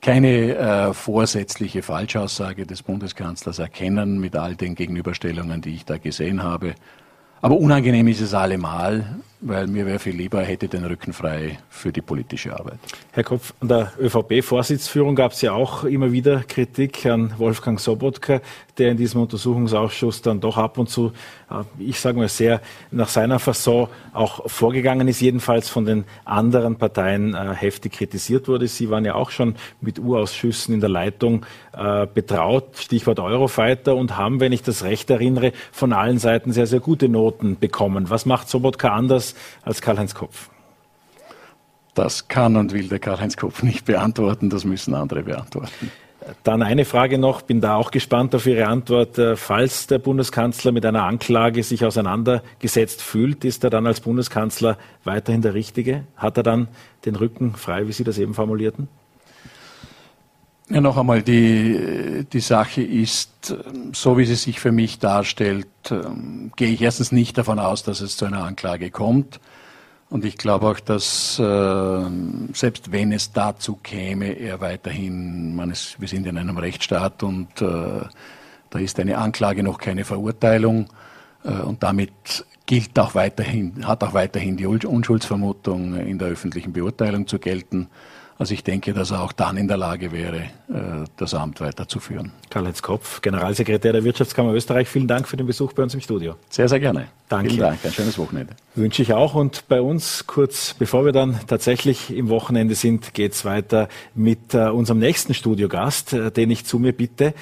[0.00, 6.42] keine äh, vorsätzliche Falschaussage des Bundeskanzlers erkennen mit all den Gegenüberstellungen, die ich da gesehen
[6.42, 6.74] habe.
[7.40, 11.92] Aber unangenehm ist es allemal, weil mir wäre viel lieber, hätte den Rücken frei für
[11.92, 12.78] die politische Arbeit.
[13.12, 18.40] Herr Kopf, an der ÖVP-Vorsitzführung gab es ja auch immer wieder Kritik an Wolfgang Sobotka,
[18.78, 21.12] der in diesem Untersuchungsausschuss dann doch ab und zu,
[21.50, 26.76] äh, ich sage mal, sehr nach seiner Fasson auch vorgegangen ist, jedenfalls von den anderen
[26.76, 28.68] Parteien äh, heftig kritisiert wurde.
[28.68, 34.16] Sie waren ja auch schon mit U-Ausschüssen in der Leitung äh, betraut, Stichwort Eurofighter, und
[34.16, 38.10] haben, wenn ich das recht erinnere, von allen Seiten sehr, sehr gute Noten bekommen.
[38.10, 39.25] Was macht Sobotka anders
[39.62, 40.50] als Karl-Heinz Kopf?
[41.94, 45.90] Das kann und will der Karl-Heinz Kopf nicht beantworten, das müssen andere beantworten.
[46.42, 49.16] Dann eine Frage noch, bin da auch gespannt auf Ihre Antwort.
[49.18, 54.76] Äh, falls der Bundeskanzler mit einer Anklage sich auseinandergesetzt fühlt, ist er dann als Bundeskanzler
[55.04, 56.04] weiterhin der Richtige?
[56.16, 56.68] Hat er dann
[57.04, 58.88] den Rücken frei, wie Sie das eben formulierten?
[60.68, 63.54] Ja, noch einmal, die, die Sache ist,
[63.92, 68.00] so wie sie sich für mich darstellt, ähm, gehe ich erstens nicht davon aus, dass
[68.00, 69.38] es zu einer Anklage kommt.
[70.10, 72.04] Und ich glaube auch, dass äh,
[72.52, 77.60] selbst wenn es dazu käme, er weiterhin, man ist, wir sind in einem Rechtsstaat und
[77.62, 78.00] äh,
[78.70, 80.88] da ist eine Anklage noch keine Verurteilung
[81.44, 87.28] äh, und damit gilt auch weiterhin, hat auch weiterhin die Unschuldsvermutung in der öffentlichen Beurteilung
[87.28, 87.88] zu gelten.
[88.38, 90.36] Also ich denke, dass er auch dann in der Lage wäre,
[90.68, 92.32] äh, das Amt weiterzuführen.
[92.50, 96.34] Karl-Heinz Kopf, Generalsekretär der Wirtschaftskammer Österreich, vielen Dank für den Besuch bei uns im Studio.
[96.50, 97.08] Sehr, sehr gerne.
[97.28, 97.48] Danke.
[97.48, 98.54] Vielen Dank, ein schönes Wochenende.
[98.74, 99.34] Wünsche ich auch.
[99.34, 104.54] Und bei uns, kurz bevor wir dann tatsächlich im Wochenende sind, geht es weiter mit
[104.54, 107.34] äh, unserem nächsten Studiogast, äh, den ich zu mir bitte,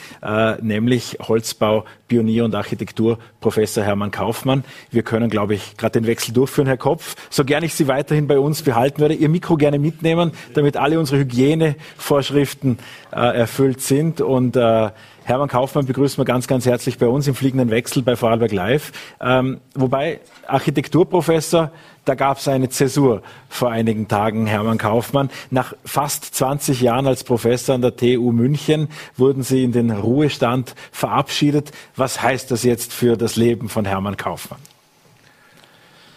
[0.60, 4.64] nämlich Holzbau, Pionier und Architektur, Professor Hermann Kaufmann.
[4.90, 7.14] Wir können, glaube ich, gerade den Wechsel durchführen, Herr Kopf.
[7.28, 10.98] So gerne ich Sie weiterhin bei uns behalten würde, Ihr Mikro gerne mitnehmen, damit alle
[10.98, 12.78] unsere Hygienevorschriften
[13.12, 14.22] äh, erfüllt sind.
[14.22, 14.88] Und äh,
[15.24, 18.92] Hermann Kaufmann begrüßen wir ganz, ganz herzlich bei uns im fliegenden Wechsel bei Vorarlberg Live.
[19.20, 21.70] Ähm, wobei Architekturprofessor,
[22.04, 25.30] da gab es eine Zäsur vor einigen Tagen, Hermann Kaufmann.
[25.50, 30.74] Nach fast 20 Jahren als Professor an der TU München wurden Sie in den Ruhestand
[30.92, 31.72] verabschiedet.
[31.96, 34.60] Was heißt das jetzt für das Leben von Hermann Kaufmann?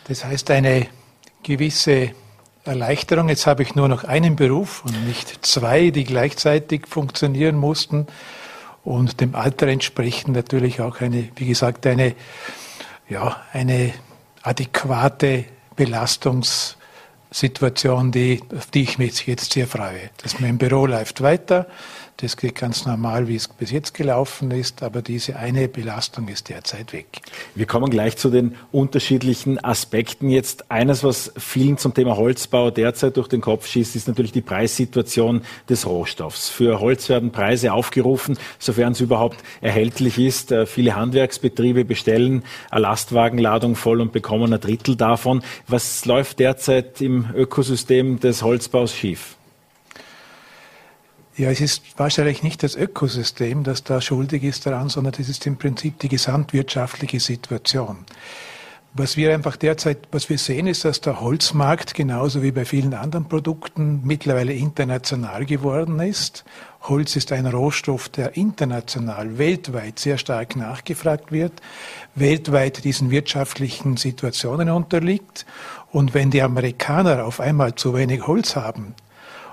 [0.08, 0.88] Das heißt eine
[1.44, 2.12] gewisse
[2.66, 3.30] Erleichterung.
[3.30, 8.08] Jetzt habe ich nur noch einen Beruf und nicht zwei, die gleichzeitig funktionieren mussten
[8.84, 12.16] und dem Alter entsprechend natürlich auch eine, wie gesagt, eine,
[13.10, 13.94] ja, eine
[14.44, 15.46] adäquate
[15.78, 20.10] Belastungssituation, die, auf die ich mich jetzt sehr freue.
[20.22, 21.68] Dass mein Büro läuft weiter,
[22.20, 26.50] Das geht ganz normal, wie es bis jetzt gelaufen ist, aber diese eine Belastung ist
[26.50, 27.06] derzeit weg.
[27.54, 30.32] Wir kommen gleich zu den unterschiedlichen Aspekten.
[30.32, 34.42] Jetzt eines, was vielen zum Thema Holzbau derzeit durch den Kopf schießt, ist natürlich die
[34.42, 36.50] Preissituation des Rohstoffs.
[36.50, 40.52] Für Holz werden Preise aufgerufen, sofern es überhaupt erhältlich ist.
[40.52, 45.44] Äh, viele Handwerksbetriebe bestellen eine Lastwagenladung voll und bekommen ein Drittel davon.
[45.68, 49.38] Was läuft derzeit im Ökosystem des Holzbaus schief?
[51.38, 55.46] Ja, es ist wahrscheinlich nicht das Ökosystem, das da schuldig ist daran, sondern es ist
[55.46, 57.98] im Prinzip die gesamtwirtschaftliche Situation.
[58.96, 62.96] Was wir einfach derzeit, was wir sehen, ist, dass der Holzmarkt genauso wie bei vielen
[62.96, 66.44] anderen Produkten mittlerweile international geworden ist.
[66.82, 71.54] Holz ist ein Rohstoff, der international, weltweit sehr stark nachgefragt wird,
[72.16, 75.46] weltweit diesen wirtschaftlichen Situationen unterliegt.
[75.92, 78.96] Und wenn die Amerikaner auf einmal zu wenig Holz haben,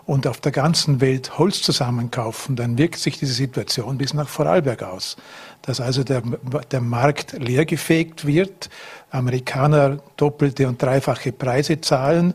[0.06, 4.82] und auf der ganzen Welt Holz zusammenkaufen, dann wirkt sich diese Situation bis nach Vorarlberg
[4.82, 5.16] aus.
[5.62, 6.22] Dass also der,
[6.70, 8.68] der Markt leergefegt wird,
[9.10, 12.34] Amerikaner doppelte und dreifache Preise zahlen,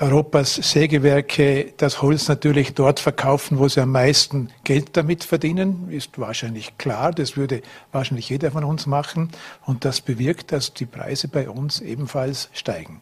[0.00, 6.18] Europas Sägewerke das Holz natürlich dort verkaufen, wo sie am meisten Geld damit verdienen, ist
[6.18, 7.12] wahrscheinlich klar.
[7.12, 9.30] Das würde wahrscheinlich jeder von uns machen.
[9.64, 13.00] Und das bewirkt, dass die Preise bei uns ebenfalls steigen.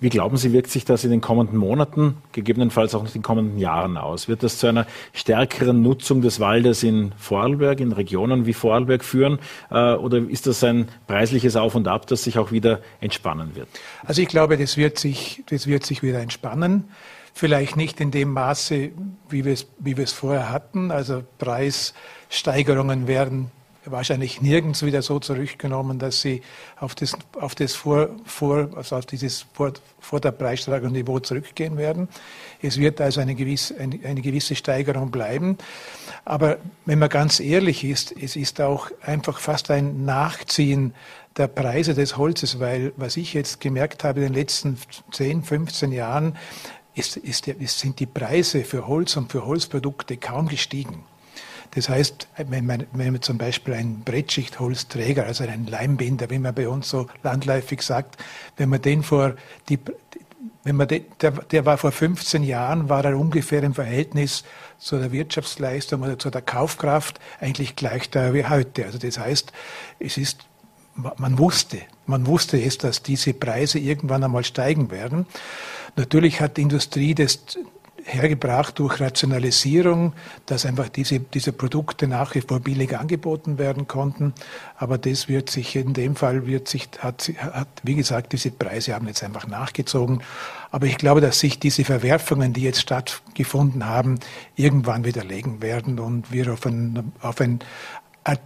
[0.00, 3.58] Wie glauben Sie, wirkt sich das in den kommenden Monaten, gegebenenfalls auch in den kommenden
[3.58, 4.28] Jahren aus?
[4.28, 9.38] Wird das zu einer stärkeren Nutzung des Waldes in Vorarlberg, in Regionen wie Vorarlberg führen?
[9.70, 13.68] Äh, oder ist das ein preisliches Auf und Ab, das sich auch wieder entspannen wird?
[14.04, 16.84] Also ich glaube, das wird sich, das wird sich wieder entspannen.
[17.32, 18.90] Vielleicht nicht in dem Maße,
[19.28, 20.90] wie wir es, wie wir es vorher hatten.
[20.90, 23.50] Also Preissteigerungen werden
[23.86, 26.42] wahrscheinlich nirgends wieder so zurückgenommen, dass sie
[26.78, 30.32] auf das, auf das vor, vor, also auf dieses vor, vor der
[30.90, 32.08] Niveau zurückgehen werden.
[32.62, 35.58] Es wird also eine gewisse, eine, eine gewisse Steigerung bleiben.
[36.24, 40.94] Aber wenn man ganz ehrlich ist, es ist auch einfach fast ein Nachziehen
[41.36, 44.78] der Preise des Holzes, weil was ich jetzt gemerkt habe in den letzten
[45.12, 46.36] 10, 15 Jahren,
[46.94, 47.46] ist, ist,
[47.78, 51.04] sind die Preise für Holz und für Holzprodukte kaum gestiegen.
[51.74, 56.54] Das heißt, wenn man, wenn man zum Beispiel einen Brettschichtholzträger, also einen Leimbinder, wie man
[56.54, 58.16] bei uns so landläufig sagt,
[58.56, 59.34] wenn man den vor
[59.68, 59.78] die,
[60.62, 64.44] wenn man den, der, der war vor 15 Jahren, war er ungefähr im Verhältnis
[64.78, 68.86] zu der Wirtschaftsleistung oder zu der Kaufkraft eigentlich gleich da wie heute.
[68.86, 69.52] Also das heißt,
[69.98, 70.46] es ist
[70.94, 75.26] man wusste, man wusste es, dass diese Preise irgendwann einmal steigen werden.
[75.96, 77.40] Natürlich hat die Industrie das
[78.04, 80.12] hergebracht durch Rationalisierung,
[80.46, 84.34] dass einfach diese, diese Produkte nach wie vor billig angeboten werden konnten.
[84.76, 88.94] Aber das wird sich in dem Fall wird sich, hat, hat, wie gesagt, diese Preise
[88.94, 90.22] haben jetzt einfach nachgezogen.
[90.70, 94.18] Aber ich glaube, dass sich diese Verwerfungen, die jetzt stattgefunden haben,
[94.56, 97.60] irgendwann widerlegen werden und wir auf ein, auf ein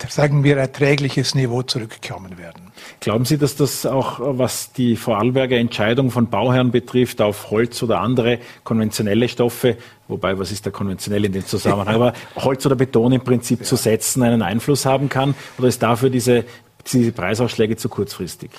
[0.08, 2.72] sagen wir, erträgliches Niveau zurückkommen werden.
[3.00, 8.00] Glauben Sie, dass das auch, was die Vorarlberger Entscheidung von Bauherren betrifft, auf Holz oder
[8.00, 9.76] andere konventionelle Stoffe,
[10.08, 13.64] wobei, was ist da konventionell in dem Zusammenhang, aber Holz oder Beton im Prinzip ja.
[13.64, 15.34] zu setzen, einen Einfluss haben kann?
[15.58, 16.44] Oder ist dafür diese,
[16.92, 18.50] diese Preisausschläge zu kurzfristig?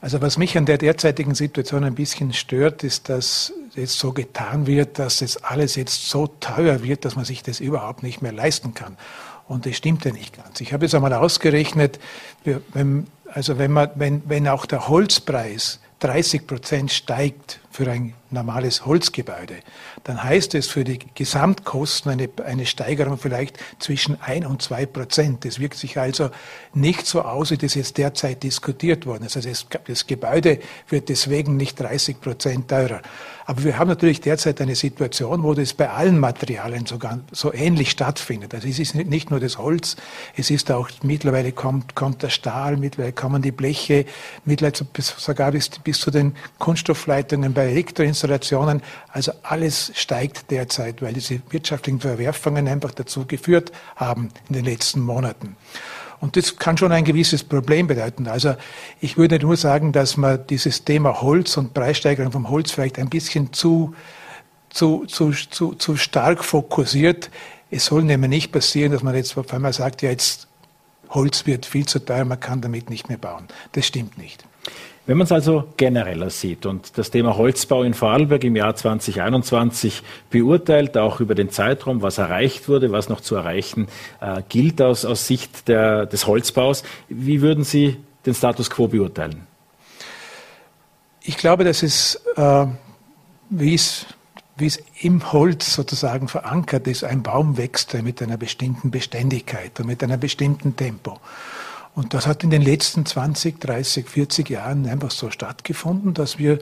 [0.00, 4.66] Also was mich an der derzeitigen Situation ein bisschen stört, ist, dass jetzt so getan
[4.66, 8.32] wird, dass es alles jetzt so teuer wird, dass man sich das überhaupt nicht mehr
[8.32, 8.96] leisten kann.
[9.48, 10.60] Und das stimmt ja nicht ganz.
[10.60, 11.98] Ich habe es einmal ausgerechnet,
[12.44, 18.84] wenn, also wenn, man, wenn, wenn auch der Holzpreis 30 Prozent steigt für ein normales
[18.84, 19.56] Holzgebäude,
[20.04, 25.44] dann heißt es für die Gesamtkosten eine, eine Steigerung vielleicht zwischen ein und zwei Prozent.
[25.44, 26.30] Das wirkt sich also
[26.74, 29.36] nicht so aus, wie das jetzt derzeit diskutiert worden ist.
[29.36, 33.00] Also das, das Gebäude wird deswegen nicht 30 Prozent teurer.
[33.48, 37.90] Aber wir haben natürlich derzeit eine Situation, wo das bei allen Materialien sogar so ähnlich
[37.90, 38.54] stattfindet.
[38.54, 39.96] Also es ist nicht nur das Holz,
[40.36, 44.04] es ist auch, mittlerweile kommt, kommt der Stahl, mittlerweile kommen die Bleche,
[44.44, 47.72] mittlerweile sogar bis, bis zu den Kunststoffleitungen bei
[48.22, 48.82] Elektroinstallationen.
[49.08, 55.00] Also alles steigt derzeit, weil diese wirtschaftlichen Verwerfungen einfach dazu geführt haben in den letzten
[55.00, 55.56] Monaten.
[56.20, 58.26] Und das kann schon ein gewisses Problem bedeuten.
[58.26, 58.56] Also
[59.00, 63.08] ich würde nur sagen, dass man dieses Thema Holz und Preissteigerung vom Holz vielleicht ein
[63.08, 63.94] bisschen zu,
[64.68, 67.30] zu, zu, zu, zu stark fokussiert.
[67.70, 70.48] Es soll nämlich nicht passieren, dass man jetzt auf einmal sagt, ja, jetzt
[71.10, 73.46] Holz wird viel zu teuer, man kann damit nicht mehr bauen.
[73.72, 74.44] Das stimmt nicht.
[75.08, 80.02] Wenn man es also genereller sieht und das Thema Holzbau in Vorarlberg im Jahr 2021
[80.28, 83.88] beurteilt, auch über den Zeitraum, was erreicht wurde, was noch zu erreichen
[84.20, 89.46] äh, gilt aus, aus Sicht der, des Holzbaus, wie würden Sie den Status quo beurteilen?
[91.22, 92.66] Ich glaube, dass es, äh,
[93.48, 94.04] wie es
[94.58, 97.04] wie es im Holz sozusagen verankert ist.
[97.04, 101.18] Ein Baum wächst mit einer bestimmten Beständigkeit und mit einem bestimmten Tempo.
[101.98, 106.60] Und das hat in den letzten 20, 30, 40 Jahren einfach so stattgefunden, dass wir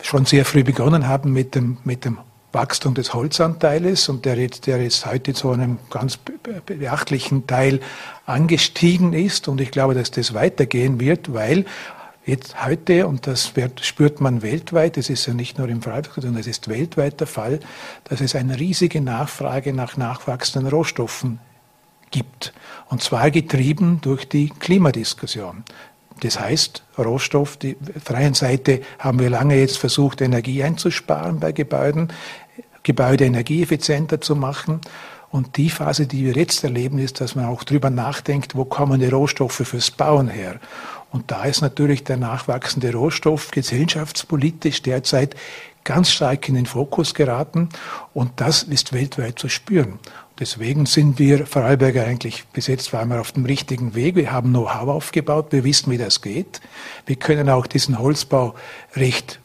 [0.00, 2.16] schon sehr früh begonnen haben mit dem, mit dem
[2.50, 7.80] Wachstum des Holzanteiles und der jetzt, der jetzt heute zu einem ganz beachtlichen Teil
[8.24, 9.46] angestiegen ist.
[9.46, 11.66] Und ich glaube, dass das weitergehen wird, weil
[12.24, 16.14] jetzt heute, und das wird, spürt man weltweit, es ist ja nicht nur im Freiburg,
[16.14, 17.60] sondern es ist weltweit der Fall,
[18.04, 21.40] dass es eine riesige Nachfrage nach nachwachsenden Rohstoffen
[22.14, 22.52] gibt.
[22.88, 25.64] Und zwar getrieben durch die Klimadiskussion.
[26.20, 32.12] Das heißt, Rohstoff, die freien Seite haben wir lange jetzt versucht, Energie einzusparen bei Gebäuden,
[32.84, 34.80] Gebäude energieeffizienter zu machen.
[35.30, 39.00] Und die Phase, die wir jetzt erleben, ist, dass man auch darüber nachdenkt, wo kommen
[39.00, 40.60] die Rohstoffe fürs Bauen her.
[41.10, 45.34] Und da ist natürlich der nachwachsende Rohstoff gesellschaftspolitisch derzeit
[45.82, 47.70] ganz stark in den Fokus geraten.
[48.12, 49.98] Und das ist weltweit zu spüren.
[50.38, 54.16] Deswegen sind wir Vorarlberger eigentlich bis jetzt wir auf dem richtigen Weg.
[54.16, 56.60] Wir haben Know-how aufgebaut, wir wissen, wie das geht.
[57.06, 58.54] Wir können auch diesen Holzbau
[58.96, 59.40] recht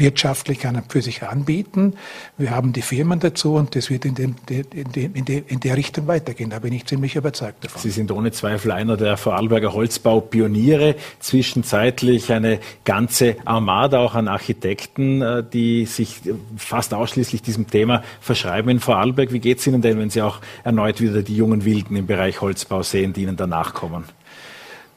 [0.00, 1.94] wirtschaftlich an und für sich anbieten.
[2.38, 5.60] Wir haben die Firmen dazu und das wird in, dem, in, dem, in, der, in
[5.60, 6.50] der Richtung weitergehen.
[6.50, 7.80] Da bin ich ziemlich überzeugt davon.
[7.80, 10.96] Sie sind ohne Zweifel einer der Vorarlberger Holzbaupioniere.
[11.20, 16.20] Zwischenzeitlich eine ganze Armada auch an Architekten, äh, die sich
[16.56, 19.32] fast ausschließlich diesem Thema verschreiben in Vorarlberg.
[19.32, 22.40] Wie geht es Ihnen denn, wenn Sie auch erneut wieder die jungen Wilden im Bereich
[22.40, 24.04] Holzbau sehen, die Ihnen danach kommen?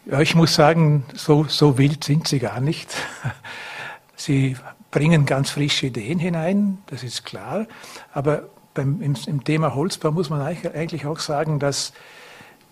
[0.05, 2.93] Ja, ich muss sagen, so, so wild sind sie gar nicht.
[4.15, 4.55] Sie
[4.93, 7.65] bringen ganz frische Ideen hinein, das ist klar.
[8.13, 8.43] Aber
[8.75, 11.93] beim, im, im Thema Holzbau muss man eigentlich auch sagen, dass,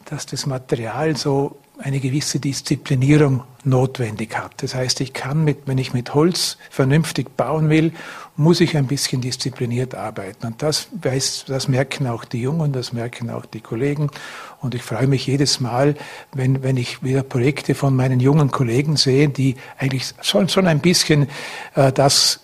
[0.06, 4.64] dass das Material so eine gewisse Disziplinierung notwendig hat.
[4.64, 7.92] Das heißt, ich kann mit, wenn ich mit Holz vernünftig bauen will,
[8.36, 10.48] muss ich ein bisschen diszipliniert arbeiten.
[10.48, 14.10] Und das weiß, das merken auch die Jungen, das merken auch die Kollegen.
[14.62, 15.96] Und ich freue mich jedes Mal,
[16.34, 20.80] wenn, wenn ich wieder Projekte von meinen jungen Kollegen sehe, die eigentlich schon, schon ein
[20.80, 21.28] bisschen
[21.76, 22.40] äh, das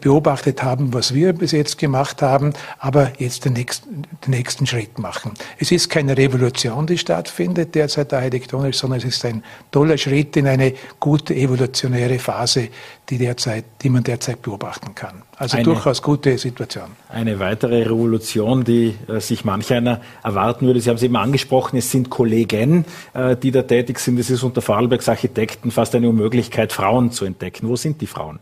[0.00, 4.98] beobachtet haben, was wir bis jetzt gemacht haben, aber jetzt den nächsten, den nächsten Schritt
[4.98, 5.32] machen.
[5.58, 10.46] Es ist keine Revolution, die stattfindet derzeit architektonisch, sondern es ist ein toller Schritt in
[10.46, 12.68] eine gute evolutionäre Phase,
[13.08, 15.22] die, derzeit, die man derzeit beobachten kann.
[15.36, 16.88] Also eine, durchaus gute Situation.
[17.08, 20.80] Eine weitere Revolution, die äh, sich manch einer erwarten würde.
[20.80, 24.18] Sie haben es eben angesprochen, es sind Kollegen, äh, die da tätig sind.
[24.18, 27.68] Es ist unter Vorarlbergs Architekten fast eine Unmöglichkeit, Frauen zu entdecken.
[27.68, 28.40] Wo sind die Frauen?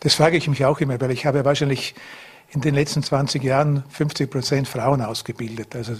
[0.00, 1.94] Das frage ich mich auch immer, weil ich habe wahrscheinlich
[2.50, 5.74] in den letzten 20 Jahren 50 Prozent Frauen ausgebildet.
[5.74, 5.94] Also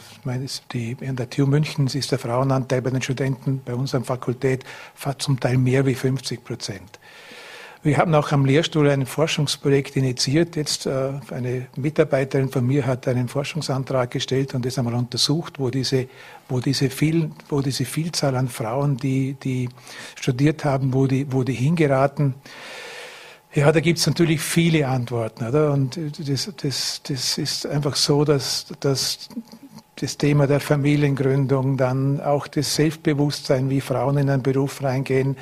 [0.72, 4.64] die, in der TU München ist der Frauenanteil bei den Studenten bei unserer Fakultät
[5.18, 7.00] zum Teil mehr wie 50 Prozent.
[7.82, 10.56] Wir haben auch am Lehrstuhl ein Forschungsprojekt initiiert.
[10.56, 15.70] Jetzt äh, eine Mitarbeiterin von mir hat einen Forschungsantrag gestellt und das einmal untersucht, wo
[15.70, 16.08] diese,
[16.48, 19.68] wo diese, viel, wo diese Vielzahl an Frauen, die, die
[20.16, 22.34] studiert haben, wo die, wo die hingeraten.
[23.56, 25.46] Ja, da gibt es natürlich viele Antworten.
[25.46, 25.72] Oder?
[25.72, 29.30] Und das, das, das ist einfach so, dass, dass
[29.94, 35.38] das Thema der Familiengründung, dann auch das Selbstbewusstsein, wie Frauen in einen Beruf reingehen,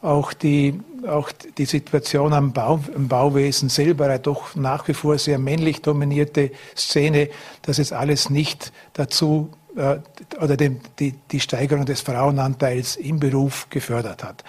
[0.00, 5.18] auch die, auch die Situation am, Bau, im Bauwesen selber, eine doch nach wie vor
[5.18, 7.28] sehr männlich dominierte Szene,
[7.60, 9.98] dass es alles nicht dazu äh,
[10.42, 14.42] oder dem, die, die Steigerung des Frauenanteils im Beruf gefördert hat.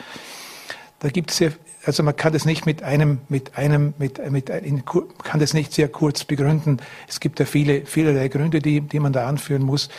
[1.00, 1.52] Da gibt es sehr,
[1.86, 5.74] also man kann das nicht mit einem, mit einem, mit, mit, in, kann das nicht
[5.74, 6.78] sehr kurz begründen.
[7.08, 9.90] Es gibt ja viele, vielerlei Gründe, die, die man da anführen muss.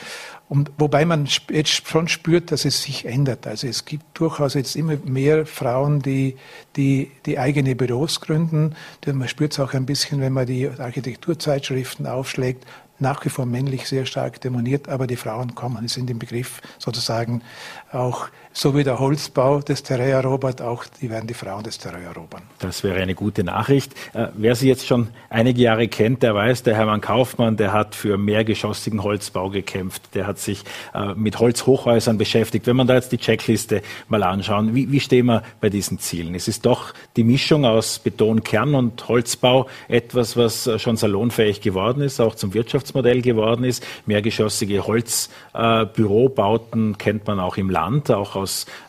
[0.49, 3.47] Und wobei man jetzt schon spürt, dass es sich ändert.
[3.47, 6.37] Also es gibt durchaus jetzt immer mehr Frauen, die,
[6.77, 8.75] die, die eigene Büros gründen.
[9.07, 12.67] Man spürt es auch ein bisschen, wenn man die Architekturzeitschriften aufschlägt
[12.99, 17.43] nach wie vor männlich sehr stark demoniert, aber die Frauen kommen, sind im Begriff sozusagen
[17.91, 22.05] auch, so wie der Holzbau des Terrain erobert, auch die werden die Frauen des Terrain
[22.05, 22.43] erobern.
[22.61, 23.93] Das wäre eine gute Nachricht.
[24.13, 27.97] Äh, wer Sie jetzt schon einige Jahre kennt, der weiß, der Hermann Kaufmann, der hat
[27.97, 30.63] für mehrgeschossigen Holzbau gekämpft, der hat sich
[30.95, 32.67] äh, mit Holzhochhäusern beschäftigt.
[32.67, 36.37] Wenn man da jetzt die Checkliste mal anschauen, wie, wie stehen wir bei diesen Zielen?
[36.37, 41.61] Es ist doch die Mischung aus Beton, Kern und Holzbau etwas, was äh, schon salonfähig
[41.61, 43.83] geworden ist, auch zum Wirtschafts Geschäftsmodell geworden ist.
[44.07, 48.44] Mehrgeschossige Holzbürobauten kennt man auch im Land, auch aus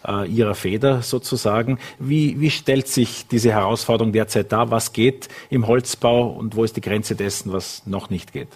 [0.07, 1.79] äh, ihrer Feder sozusagen.
[1.99, 4.71] Wie, wie stellt sich diese Herausforderung derzeit dar?
[4.71, 8.49] Was geht im Holzbau und wo ist die Grenze dessen, was noch nicht geht?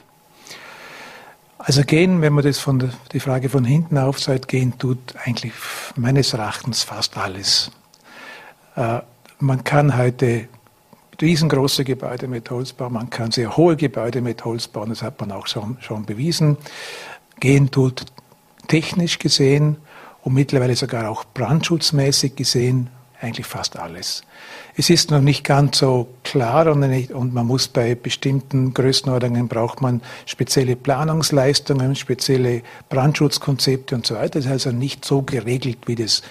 [1.58, 5.52] Also gehen, wenn man das von der, die Frage von hinten aufzeigt, gehen tut eigentlich
[5.98, 7.72] meines Erachtens fast alles.
[8.78, 9.00] Äh,
[9.40, 10.48] man kann heute
[11.22, 15.20] riesengroße Gebäude mit Holz bauen, man kann sehr hohe Gebäude mit Holz bauen, das hat
[15.20, 16.58] man auch schon, schon bewiesen.
[17.42, 18.06] Gehen tut
[18.68, 19.78] technisch gesehen
[20.24, 22.90] und mittlerweile sogar auch brandschutzmäßig gesehen
[23.22, 24.24] eigentlich fast alles.
[24.78, 29.50] Es ist noch nicht ganz so klar und, nicht, und, man muss bei bestimmten Größenordnungen
[29.50, 34.40] braucht man spezielle Planungsleistungen, spezielle Brandschutzkonzepte und so weiter.
[34.40, 36.22] Das ist also nicht so geregelt wie das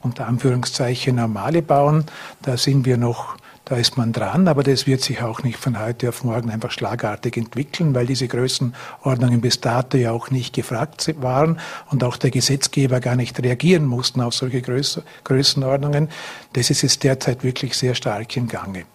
[0.00, 2.04] unter Anführungszeichen normale Bauen.
[2.42, 3.36] Da sind wir noch
[3.68, 6.70] da ist man dran, aber das wird sich auch nicht von heute auf morgen einfach
[6.70, 11.60] schlagartig entwickeln, weil diese Größenordnungen bis dato ja auch nicht gefragt waren
[11.90, 16.08] und auch der Gesetzgeber gar nicht reagieren mussten auf solche Größ Größenordnungen.
[16.54, 18.86] Das ist jetzt derzeit wirklich sehr stark im Gange.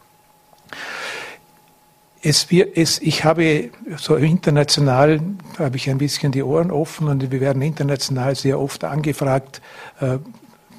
[2.24, 5.22] Es, es, ich habe so international
[5.60, 9.62] habe ich ein bisschen die Ohren offen und wir werden international sehr oft angefragt,
[10.00, 10.18] äh,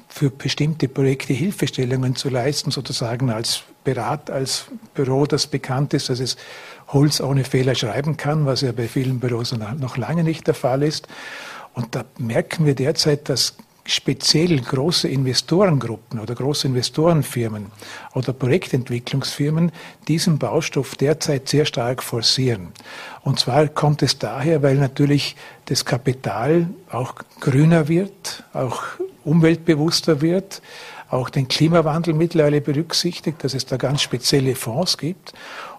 [0.09, 6.19] für bestimmte Projekte Hilfestellungen zu leisten, sozusagen als Berat, als Büro, das bekannt ist, dass
[6.19, 6.35] es
[6.89, 10.83] Holz ohne Fehler schreiben kann, was ja bei vielen Büros noch lange nicht der Fall
[10.83, 11.07] ist.
[11.73, 13.55] Und da merken wir derzeit, dass
[13.85, 17.67] speziell große Investorengruppen oder große Investorenfirmen
[18.15, 19.71] oder Projektentwicklungsfirmen
[20.07, 22.69] diesen Baustoff derzeit sehr stark forcieren.
[23.21, 28.81] Und zwar kommt es daher, weil natürlich das Kapital auch grüner wird, auch
[29.23, 30.61] umweltbewusster wird,
[31.09, 35.33] auch den Klimawandel mittlerweile berücksichtigt, dass es da ganz spezielle Fonds gibt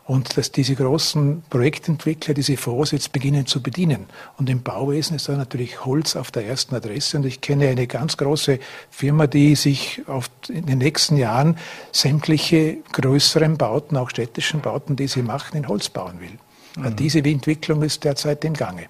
[0.07, 4.07] und dass diese großen Projektentwickler diese Fonds jetzt beginnen zu bedienen.
[4.39, 7.17] Und im Bauwesen ist da natürlich Holz auf der ersten Adresse.
[7.17, 11.59] Und ich kenne eine ganz große Firma, die sich auf, in den nächsten Jahren
[11.91, 16.39] sämtliche größeren Bauten, auch städtischen Bauten, die sie machen, in Holz bauen will.
[16.77, 16.95] Mhm.
[16.97, 18.87] Diese Entwicklung ist derzeit im Gange.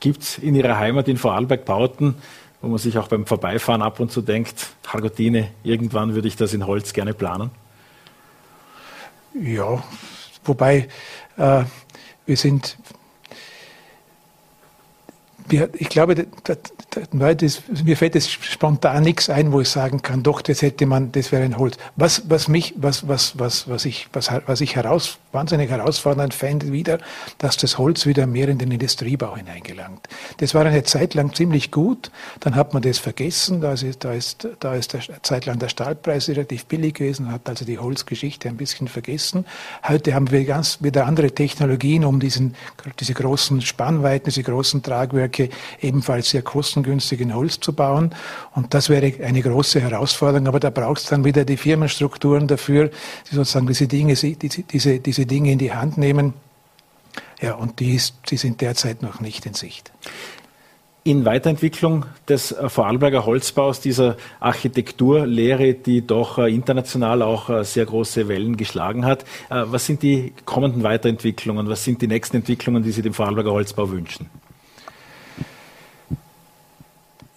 [0.00, 2.16] Gibt es in Ihrer Heimat in Vorarlberg Bauten,
[2.62, 6.54] wo man sich auch beim Vorbeifahren ab und zu denkt, Hargotine, irgendwann würde ich das
[6.54, 7.50] in Holz gerne planen?
[9.34, 9.82] Ja,
[10.44, 10.88] wobei
[11.36, 11.64] äh,
[12.24, 12.78] wir sind,
[15.52, 16.26] ich glaube,
[17.82, 21.32] mir fällt jetzt spontan nichts ein, wo ich sagen kann, doch, das hätte man, das
[21.32, 21.76] wäre ein Holz.
[21.96, 26.72] Was, was mich, was, was, was, was ich, was, was ich heraus, wahnsinnig herausfordernd fände
[26.72, 26.98] wieder,
[27.38, 30.08] dass das Holz wieder mehr in den Industriebau hineingelangt.
[30.38, 34.12] Das war eine Zeit lang ziemlich gut, dann hat man das vergessen, da ist, da
[34.12, 38.48] ist, da ist der, Zeit lang der Stahlpreis relativ billig gewesen, hat also die Holzgeschichte
[38.48, 39.44] ein bisschen vergessen.
[39.86, 42.54] Heute haben wir ganz wieder andere Technologien, um diesen,
[43.00, 45.41] diese großen Spannweiten, diese großen Tragwerke
[45.80, 48.14] ebenfalls sehr kostengünstig in Holz zu bauen.
[48.54, 52.90] Und das wäre eine große Herausforderung, aber da braucht es dann wieder die Firmenstrukturen dafür,
[53.30, 56.34] die sozusagen diese Dinge, diese diese Dinge in die Hand nehmen.
[57.40, 59.90] Ja, und die, ist, die sind derzeit noch nicht in Sicht.
[61.04, 67.86] In Weiterentwicklung des äh, Vorarlberger Holzbaus, dieser Architekturlehre, die doch äh, international auch äh, sehr
[67.86, 71.68] große Wellen geschlagen hat, was sind die kommenden Weiterentwicklungen?
[71.68, 74.30] Was sind die nächsten Entwicklungen, die Sie dem Vorarlberger Holzbau wünschen?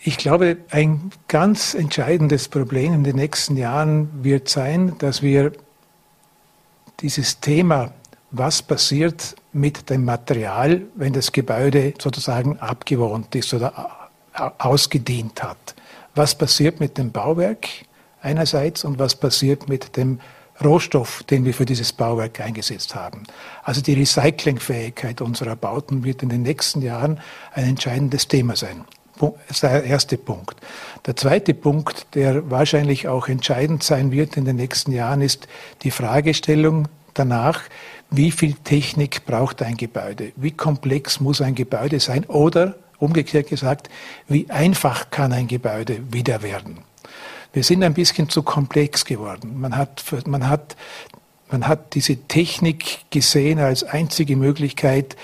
[0.07, 5.51] Ich glaube, ein ganz entscheidendes Problem in den nächsten Jahren wird sein, dass wir
[6.99, 7.91] dieses Thema,
[8.29, 14.09] was passiert mit dem Material, wenn das Gebäude sozusagen abgewohnt ist oder
[14.59, 15.73] ausgedient hat.
[16.13, 17.67] Was passiert mit dem Bauwerk
[18.21, 20.19] einerseits und was passiert mit dem
[20.63, 23.23] Rohstoff, den wir für dieses Bauwerk eingesetzt haben.
[23.63, 27.19] Also die Recyclingfähigkeit unserer Bauten wird in den nächsten Jahren
[27.55, 28.85] ein entscheidendes Thema sein.
[29.49, 30.55] Ist der erste Punkt.
[31.05, 35.47] Der zweite Punkt, der wahrscheinlich auch entscheidend sein wird in den nächsten Jahren, ist
[35.83, 37.61] die Fragestellung danach,
[38.11, 40.31] wie viel Technik braucht ein Gebäude?
[40.35, 42.25] Wie komplex muss ein Gebäude sein?
[42.25, 43.89] Oder umgekehrt gesagt,
[44.27, 46.79] wie einfach kann ein Gebäude wieder werden?
[47.53, 49.59] Wir sind ein bisschen zu komplex geworden.
[49.59, 50.75] Man hat, man hat,
[51.49, 55.15] man hat diese Technik gesehen als einzige Möglichkeit,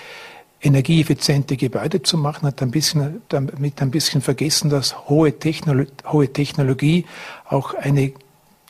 [0.61, 6.31] energieeffiziente Gebäude zu machen, hat ein bisschen, damit ein bisschen vergessen, dass hohe, Technolo hohe
[6.31, 7.05] Technologie
[7.49, 8.13] auch eine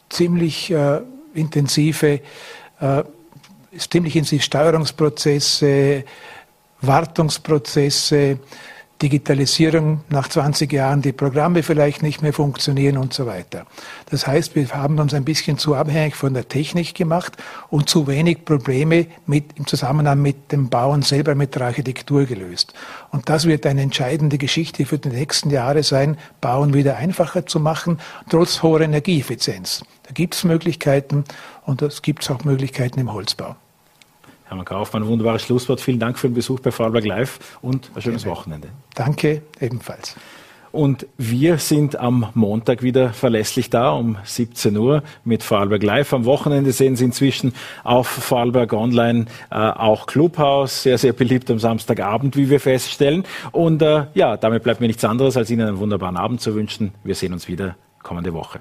[0.09, 1.01] ziemlich äh,
[1.33, 2.21] intensive,
[2.79, 3.03] äh,
[3.77, 6.05] ziemlich intensive Steuerungsprozesse,
[6.81, 8.39] Wartungsprozesse,
[9.01, 13.65] Digitalisierung nach 20 Jahren, die Programme vielleicht nicht mehr funktionieren und so weiter.
[14.09, 17.37] Das heißt, wir haben uns ein bisschen zu abhängig von der Technik gemacht
[17.69, 22.73] und zu wenig Probleme mit, im Zusammenhang mit dem Bauen selber, mit der Architektur gelöst.
[23.11, 27.59] Und das wird eine entscheidende Geschichte für die nächsten Jahre sein, Bauen wieder einfacher zu
[27.59, 27.99] machen,
[28.29, 29.83] trotz hoher Energieeffizienz.
[30.03, 31.23] Da gibt es Möglichkeiten
[31.65, 33.55] und es gibt auch Möglichkeiten im Holzbau.
[34.51, 35.79] Hermann Kaufmann, wunderbares Schlusswort.
[35.79, 38.67] Vielen Dank für den Besuch bei Vorarlberg Live und ein schönes Wochenende.
[38.95, 40.17] Danke, ebenfalls.
[40.73, 46.13] Und wir sind am Montag wieder verlässlich da um 17 Uhr mit Vorarlberg Live.
[46.13, 47.53] Am Wochenende sehen Sie inzwischen
[47.85, 53.23] auf Vorarlberg Online äh, auch Clubhouse, sehr, sehr beliebt am Samstagabend, wie wir feststellen.
[53.53, 56.91] Und äh, ja, damit bleibt mir nichts anderes, als Ihnen einen wunderbaren Abend zu wünschen.
[57.05, 58.59] Wir sehen uns wieder kommende Woche.